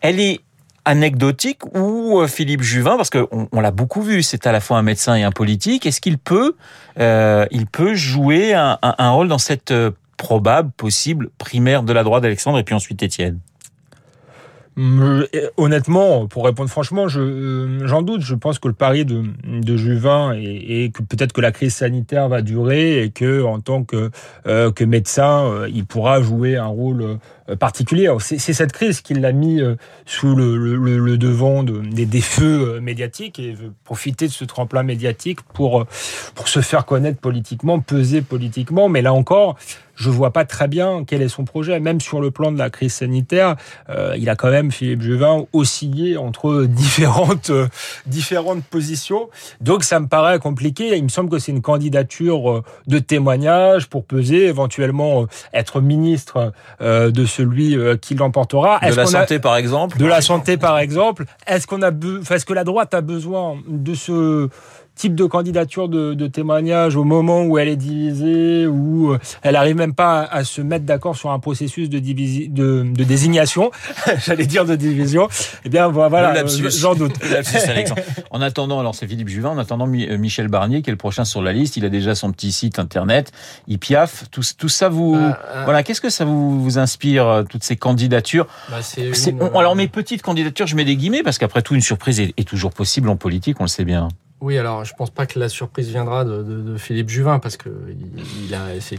Elle 0.00 0.20
est 0.20 0.40
anecdotique 0.84 1.64
ou 1.74 2.20
euh, 2.20 2.26
Philippe 2.26 2.62
Juvin, 2.62 2.96
parce 2.96 3.10
qu'on 3.10 3.48
on, 3.50 3.60
l'a 3.60 3.70
beaucoup 3.70 4.02
vu, 4.02 4.22
c'est 4.22 4.46
à 4.46 4.52
la 4.52 4.60
fois 4.60 4.78
un 4.78 4.82
médecin 4.82 5.14
et 5.14 5.22
un 5.22 5.30
politique, 5.30 5.86
est-ce 5.86 6.00
qu'il 6.00 6.18
peut, 6.18 6.54
euh, 6.98 7.46
peut 7.72 7.94
jouer 7.94 8.54
un, 8.54 8.78
un, 8.82 9.10
rôle 9.10 9.28
dans 9.28 9.38
cette 9.38 9.70
euh, 9.70 9.92
probable, 10.16 10.70
possible 10.76 11.30
primaire 11.38 11.82
de 11.82 11.92
la 11.92 12.04
droite 12.04 12.22
d'Alexandre 12.22 12.58
et 12.58 12.64
puis 12.64 12.74
ensuite 12.74 13.02
Étienne? 13.02 13.40
Honnêtement, 15.56 16.26
pour 16.26 16.44
répondre 16.44 16.68
franchement, 16.68 17.06
je, 17.06 17.78
j'en 17.84 18.02
doute. 18.02 18.22
Je 18.22 18.34
pense 18.34 18.58
que 18.58 18.66
le 18.66 18.74
pari 18.74 19.04
de, 19.04 19.22
de 19.44 19.76
Juvin 19.76 20.32
et, 20.32 20.90
que 20.92 21.00
peut-être 21.04 21.32
que 21.32 21.40
la 21.40 21.52
crise 21.52 21.74
sanitaire 21.74 22.28
va 22.28 22.42
durer 22.42 23.04
et 23.04 23.10
que 23.10 23.44
en 23.44 23.60
tant 23.60 23.84
que 23.84 24.10
euh, 24.48 24.72
que 24.72 24.82
médecin, 24.82 25.64
il 25.72 25.86
pourra 25.86 26.22
jouer 26.22 26.56
un 26.56 26.66
rôle 26.66 27.18
euh, 27.48 27.56
particulier. 27.56 28.10
C'est 28.20 28.38
cette 28.38 28.72
crise 28.72 29.00
qui 29.00 29.14
l'a 29.14 29.32
mis 29.32 29.60
euh, 29.60 29.76
sous 30.06 30.34
le, 30.34 31.18
devant 31.18 31.62
de, 31.62 31.80
des, 31.80 32.20
feux 32.20 32.76
euh, 32.76 32.80
médiatiques 32.80 33.38
et 33.38 33.52
veut 33.52 33.72
profiter 33.84 34.26
de 34.26 34.32
ce 34.32 34.44
tremplin 34.44 34.82
médiatique 34.82 35.42
pour, 35.52 35.84
pour 36.34 36.48
se 36.48 36.60
faire 36.60 36.86
connaître 36.86 37.20
politiquement, 37.20 37.80
peser 37.80 38.22
politiquement. 38.22 38.88
Mais 38.88 39.02
là 39.02 39.12
encore, 39.12 39.56
je 39.94 40.10
vois 40.10 40.32
pas 40.32 40.44
très 40.44 40.68
bien 40.68 41.04
quel 41.06 41.22
est 41.22 41.28
son 41.28 41.44
projet. 41.44 41.78
Même 41.80 42.00
sur 42.00 42.20
le 42.20 42.30
plan 42.30 42.50
de 42.50 42.58
la 42.58 42.70
crise 42.70 42.94
sanitaire, 42.94 43.54
il 44.16 44.28
a 44.28 44.34
quand 44.34 44.50
même, 44.50 44.72
Philippe 44.72 45.02
Juvin, 45.02 45.44
oscillé 45.52 46.16
entre 46.16 46.64
différentes, 46.68 47.52
différentes 48.04 48.64
positions. 48.64 49.28
Donc 49.60 49.84
ça 49.84 50.00
me 50.00 50.08
paraît 50.08 50.40
compliqué. 50.40 50.96
Il 50.96 51.04
me 51.04 51.08
semble 51.08 51.30
que 51.30 51.38
c'est 51.38 51.52
une 51.52 51.62
candidature 51.62 52.64
de 52.88 52.98
témoignage 52.98 53.88
pour 53.88 54.04
peser, 54.04 54.46
éventuellement 54.46 55.26
être 55.52 55.80
ministre 55.80 56.52
euh, 56.80 57.10
de 57.10 57.24
celui 57.34 57.76
euh, 57.76 57.96
qui 57.96 58.14
l'emportera. 58.14 58.78
De 58.80 58.94
la 58.94 59.06
santé, 59.06 59.38
par 59.38 59.56
exemple. 59.56 59.98
De 59.98 60.06
la 60.06 60.20
santé, 60.20 60.56
par 60.56 60.78
exemple. 60.78 61.24
Est-ce 61.46 61.66
qu'on 61.66 61.82
a, 61.82 61.90
est-ce 61.90 62.44
que 62.44 62.52
la 62.52 62.64
droite 62.64 62.94
a 62.94 63.00
besoin 63.00 63.56
de 63.66 63.94
ce 63.94 64.48
type 64.94 65.14
de 65.14 65.24
candidature 65.24 65.88
de, 65.88 66.14
de, 66.14 66.26
témoignage 66.26 66.96
au 66.96 67.04
moment 67.04 67.42
où 67.42 67.58
elle 67.58 67.68
est 67.68 67.76
divisée, 67.76 68.66
où 68.66 69.12
euh, 69.12 69.18
elle 69.42 69.56
arrive 69.56 69.76
même 69.76 69.94
pas 69.94 70.22
à, 70.22 70.44
se 70.44 70.60
mettre 70.60 70.84
d'accord 70.84 71.16
sur 71.16 71.30
un 71.30 71.38
processus 71.38 71.88
de, 71.88 71.98
de, 71.98 72.82
de 72.82 73.04
désignation, 73.04 73.70
j'allais 74.24 74.46
dire 74.46 74.64
de 74.64 74.76
division, 74.76 75.28
eh 75.64 75.68
bien 75.68 75.88
voilà, 75.88 76.34
euh, 76.36 76.46
j'en 76.46 76.94
doute. 76.94 77.14
en 78.30 78.40
attendant, 78.40 78.78
alors 78.78 78.94
c'est 78.94 79.06
Philippe 79.06 79.28
Juvin, 79.28 79.50
en 79.50 79.58
attendant 79.58 79.88
euh, 79.88 80.18
Michel 80.18 80.48
Barnier 80.48 80.82
qui 80.82 80.90
est 80.90 80.92
le 80.92 80.98
prochain 80.98 81.24
sur 81.24 81.42
la 81.42 81.52
liste, 81.52 81.76
il 81.76 81.84
a 81.84 81.88
déjà 81.88 82.14
son 82.14 82.30
petit 82.30 82.52
site 82.52 82.78
internet, 82.78 83.32
il 83.66 83.78
piaffe, 83.78 84.24
tout, 84.30 84.42
tout 84.56 84.68
ça 84.68 84.88
vous... 84.88 85.18
Voilà, 85.64 85.82
qu'est-ce 85.82 86.00
que 86.00 86.10
ça 86.10 86.24
vous, 86.24 86.62
vous 86.62 86.78
inspire, 86.78 87.44
toutes 87.48 87.64
ces 87.64 87.76
candidatures? 87.76 88.46
bah, 88.70 88.78
une... 88.96 89.42
Alors 89.54 89.74
mes 89.74 89.88
petites 89.88 90.22
candidatures, 90.22 90.66
je 90.66 90.76
mets 90.76 90.84
des 90.84 90.96
guillemets, 90.96 91.22
parce 91.22 91.38
qu'après 91.38 91.62
tout, 91.62 91.74
une 91.74 91.80
surprise 91.80 92.20
est, 92.20 92.32
est 92.36 92.46
toujours 92.46 92.72
possible 92.72 93.08
en 93.08 93.16
politique, 93.16 93.56
on 93.60 93.64
le 93.64 93.68
sait 93.68 93.84
bien. 93.84 94.08
Oui, 94.44 94.58
alors 94.58 94.84
je 94.84 94.92
pense 94.92 95.08
pas 95.08 95.24
que 95.24 95.38
la 95.38 95.48
surprise 95.48 95.88
viendra 95.88 96.22
de, 96.22 96.76
Philippe 96.76 97.08
Juvin 97.08 97.38
parce 97.38 97.56
que 97.56 97.70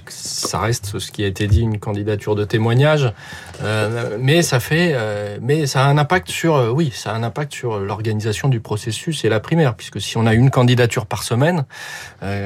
ça 0.10 0.60
reste 0.60 0.98
ce 0.98 1.12
qui 1.12 1.24
a 1.24 1.28
été 1.28 1.46
dit 1.46 1.62
une 1.62 1.78
candidature 1.78 2.34
de 2.34 2.44
témoignage, 2.46 3.14
euh, 3.62 4.18
mais 4.20 4.42
ça 4.42 4.60
fait, 4.60 4.94
euh, 4.96 5.38
mais 5.44 5.68
ça 5.68 5.86
a 5.86 5.88
un 5.88 6.00
impact 6.00 6.32
sur, 6.32 6.56
euh, 6.56 6.72
oui, 6.72 6.92
ça 6.96 7.12
a 7.12 7.14
un 7.14 7.22
impact 7.22 7.54
sur 7.54 7.80
l'organisation 7.80 8.50
du 8.50 8.60
processus 8.60 9.24
et 9.24 9.30
la 9.30 9.40
primaire, 9.40 9.76
puisque 9.76 10.02
si 10.02 10.18
on 10.18 10.26
a 10.26 10.34
une 10.34 10.50
candidature 10.50 11.06
par 11.06 11.22
semaine, 11.22 11.66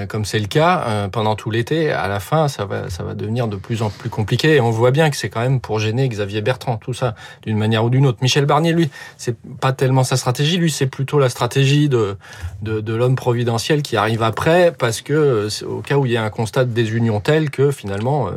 comme 0.10 0.26
c'est 0.26 0.40
le 0.40 0.48
cas 0.48 1.08
pendant 1.10 1.38
tout 1.38 1.52
l'été, 1.52 1.92
à 1.92 2.10
la 2.10 2.20
fin, 2.20 2.50
ça 2.50 2.66
va, 2.66 2.90
ça 2.90 3.04
va 3.04 3.14
devenir 3.14 3.48
de 3.48 3.56
plus 3.56 3.82
en 3.82 3.90
plus 3.90 4.10
compliqué. 4.10 4.56
Et 4.56 4.60
on 4.60 4.72
voit 4.72 4.92
bien 4.92 5.10
que 5.10 5.16
c'est 5.16 5.30
quand 5.30 5.40
même 5.40 5.62
pour 5.62 5.80
gêner 5.80 6.10
Xavier 6.10 6.42
Bertrand, 6.42 6.76
tout 6.76 6.94
ça, 6.94 7.16
d'une 7.44 7.58
manière 7.58 7.86
ou 7.86 7.90
d'une 7.90 8.06
autre. 8.06 8.20
Michel 8.22 8.46
Barnier, 8.46 8.74
lui, 8.74 8.90
c'est 9.16 9.38
pas 9.62 9.72
tellement 9.72 10.04
sa 10.04 10.18
stratégie, 10.18 10.58
lui, 10.58 10.70
c'est 10.70 10.88
plutôt 10.88 11.18
la 11.18 11.30
stratégie 11.30 11.88
de 11.88 12.18
de 12.62 12.89
l'homme 12.94 13.16
providentiel 13.16 13.82
qui 13.82 13.98
arrive 13.98 14.24
après, 14.24 14.74
parce 14.78 15.02
que 15.02 15.14
euh, 15.14 15.50
au 15.68 15.82
cas 15.82 15.98
où 15.98 16.06
il 16.06 16.12
y 16.12 16.18
a 16.18 16.24
un 16.24 16.30
constat 16.30 16.66
de 16.66 16.72
désunion 16.72 17.20
tel 17.20 17.50
que 17.50 17.72
finalement 17.72 18.28
euh, 18.28 18.32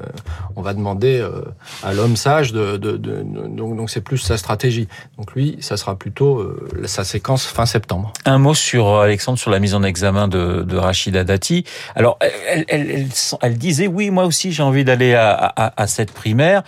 on 0.56 0.62
va 0.62 0.74
demander 0.74 1.18
euh, 1.18 1.42
à 1.82 1.92
l'homme 1.92 2.16
sage 2.16 2.52
de, 2.52 2.76
de, 2.76 2.96
de, 2.96 3.22
donc 3.22 3.76
donc 3.76 3.90
c'est 3.90 4.00
plus 4.00 4.18
sa 4.18 4.36
stratégie. 4.36 4.88
Donc 5.18 5.32
lui, 5.34 5.56
ça 5.60 5.76
sera 5.76 5.96
plutôt 5.96 6.56
sa 6.84 7.04
séquence 7.04 7.44
fin 7.44 7.66
septembre. 7.66 8.12
Un 8.24 8.38
mot 8.38 8.54
sur 8.54 8.96
Alexandre 8.96 9.38
sur 9.38 9.50
la 9.50 9.58
mise 9.58 9.74
en 9.74 9.82
examen 9.82 10.28
de, 10.28 10.62
de 10.62 10.76
Rachida 10.76 11.24
Dati. 11.24 11.64
Alors 11.94 12.18
elle, 12.20 12.64
elle, 13.40 13.58
disait 13.58 13.86
oui 13.86 14.10
moi 14.10 14.24
aussi 14.24 14.52
j'ai 14.52 14.62
envie 14.62 14.84
d'aller 14.84 15.14
à, 15.14 15.32
à, 15.32 15.82
à, 15.82 15.86
cette 15.86 16.12
primaire. 16.12 16.62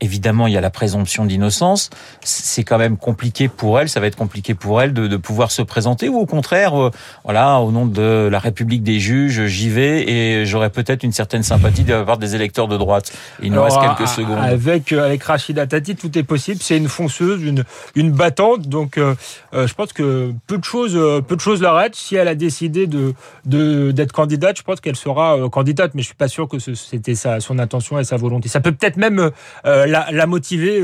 évidemment 0.00 0.46
il 0.46 0.52
y 0.52 0.56
a 0.56 0.60
la 0.60 0.70
présomption 0.70 1.24
d'innocence. 1.24 1.90
C'est 2.20 2.64
quand 2.64 2.78
même 2.78 2.96
compliqué 2.96 3.48
pour 3.48 3.78
elle. 3.78 3.88
Ça 3.88 4.00
va 4.00 4.06
être 4.06 4.16
compliqué 4.16 4.54
pour 4.54 4.82
elle 4.82 4.92
de, 4.92 5.06
de 5.06 5.16
pouvoir 5.16 5.50
se 5.50 5.62
présenter 5.62 6.08
ou 6.08 6.18
au 6.18 6.26
contraire 6.26 6.90
voilà, 7.24 7.60
au 7.60 7.70
nom 7.70 7.86
de 7.86 8.28
la 8.30 8.38
République 8.38 8.82
des 8.82 8.98
juges, 8.98 9.46
j'y 9.46 9.68
vais 9.68 10.10
et 10.10 10.44
j'aurais 10.44 10.70
peut-être 10.70 11.04
une 11.04 11.12
certaine 11.12 11.42
sympathie 11.42 11.84
de 11.84 11.92
la 11.92 12.04
part 12.04 12.18
des 12.18 12.34
électeurs 12.34 12.66
de 12.66 12.76
droite. 12.76 13.12
Il 13.42 13.52
nous 13.52 13.62
reste 13.62 13.78
quelques 13.80 14.08
secondes. 14.08 14.38
Avec 14.38 14.92
euh, 14.92 15.04
avec 15.04 15.22
Rachida 15.22 15.66
Tati, 15.66 15.94
tout 15.94 16.16
est 16.18 16.24
possible. 16.24 16.60
C'est 16.60 16.76
une 16.76 16.88
fonceuse, 16.88 17.42
une 17.42 17.64
une 17.94 18.10
battante. 18.10 18.68
Donc, 18.68 18.98
euh, 18.98 19.14
euh, 19.54 19.66
je 19.66 19.74
pense 19.74 19.92
que 19.92 20.32
peu 20.46 20.58
de 20.58 20.64
choses 20.64 20.98
peu 21.28 21.36
de 21.36 21.40
choses 21.40 21.62
l'arrêtent. 21.62 21.94
Si 21.94 22.16
elle 22.16 22.28
a 22.28 22.34
décidé 22.34 22.88
de 22.88 23.14
d'être 23.44 24.12
candidate, 24.12 24.58
je 24.58 24.62
pense 24.62 24.80
qu'elle 24.80 24.96
sera 24.96 25.48
candidate. 25.50 25.92
Mais 25.94 26.02
je 26.02 26.06
suis 26.06 26.16
pas 26.16 26.28
sûr 26.28 26.48
que 26.48 26.58
c'était 26.58 27.14
sa 27.14 27.38
son 27.38 27.58
intention 27.58 27.98
et 28.00 28.04
sa 28.04 28.16
volonté. 28.16 28.48
Ça 28.48 28.60
peut 28.60 28.72
peut-être 28.72 28.96
même 28.96 29.30
la, 29.64 30.06
la, 30.10 30.26
motiver 30.26 30.82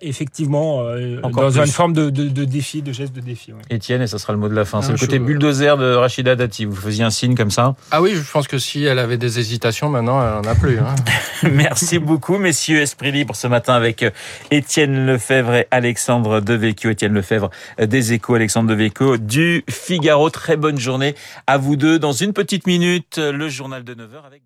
effectivement 0.00 0.84
dans 1.32 1.50
une 1.50 1.66
forme 1.66 1.92
de, 1.92 2.10
de, 2.10 2.28
de, 2.28 2.44
défi, 2.44 2.82
de 2.82 2.92
geste 2.92 3.14
de 3.14 3.20
défi. 3.20 3.52
Ouais. 3.52 3.60
Étienne, 3.70 4.02
et 4.02 4.06
ça 4.06 4.18
sera 4.18 4.32
le 4.32 4.38
mot 4.38 4.48
de 4.48 4.54
la 4.54 4.64
fin. 4.64 4.82
C'est 4.82 4.92
le 4.92 4.98
côté 4.98 5.18
bulldozer 5.18 5.61
de 5.62 5.94
Rachida 5.94 6.34
Dati. 6.34 6.64
Vous 6.64 6.74
faisiez 6.74 7.04
un 7.04 7.10
signe 7.10 7.34
comme 7.36 7.50
ça 7.50 7.74
Ah 7.90 8.02
oui, 8.02 8.12
je 8.14 8.30
pense 8.30 8.48
que 8.48 8.58
si 8.58 8.84
elle 8.84 8.98
avait 8.98 9.16
des 9.16 9.38
hésitations, 9.38 9.88
maintenant 9.88 10.20
elle 10.20 10.42
n'en 10.42 10.50
a 10.50 10.54
plus. 10.54 10.78
Hein. 10.78 10.94
Merci 11.50 11.98
beaucoup, 11.98 12.36
messieurs. 12.36 12.80
Esprit 12.80 13.12
libre 13.12 13.36
ce 13.36 13.46
matin 13.46 13.74
avec 13.74 14.02
euh, 14.02 14.10
Étienne 14.50 15.06
Lefebvre 15.06 15.54
et 15.54 15.68
Alexandre 15.70 16.40
Devecchio. 16.40 16.90
Étienne 16.90 17.14
Lefebvre 17.14 17.50
euh, 17.80 17.86
des 17.86 18.12
Échos, 18.12 18.34
Alexandre 18.34 18.70
Devecchio 18.70 19.16
du 19.16 19.64
Figaro. 19.70 20.30
Très 20.30 20.56
bonne 20.56 20.78
journée 20.78 21.14
à 21.46 21.58
vous 21.58 21.76
deux. 21.76 21.98
Dans 21.98 22.12
une 22.12 22.32
petite 22.32 22.66
minute, 22.66 23.18
le 23.18 23.48
journal 23.48 23.84
de 23.84 23.94
9h 23.94 24.26
avec 24.26 24.42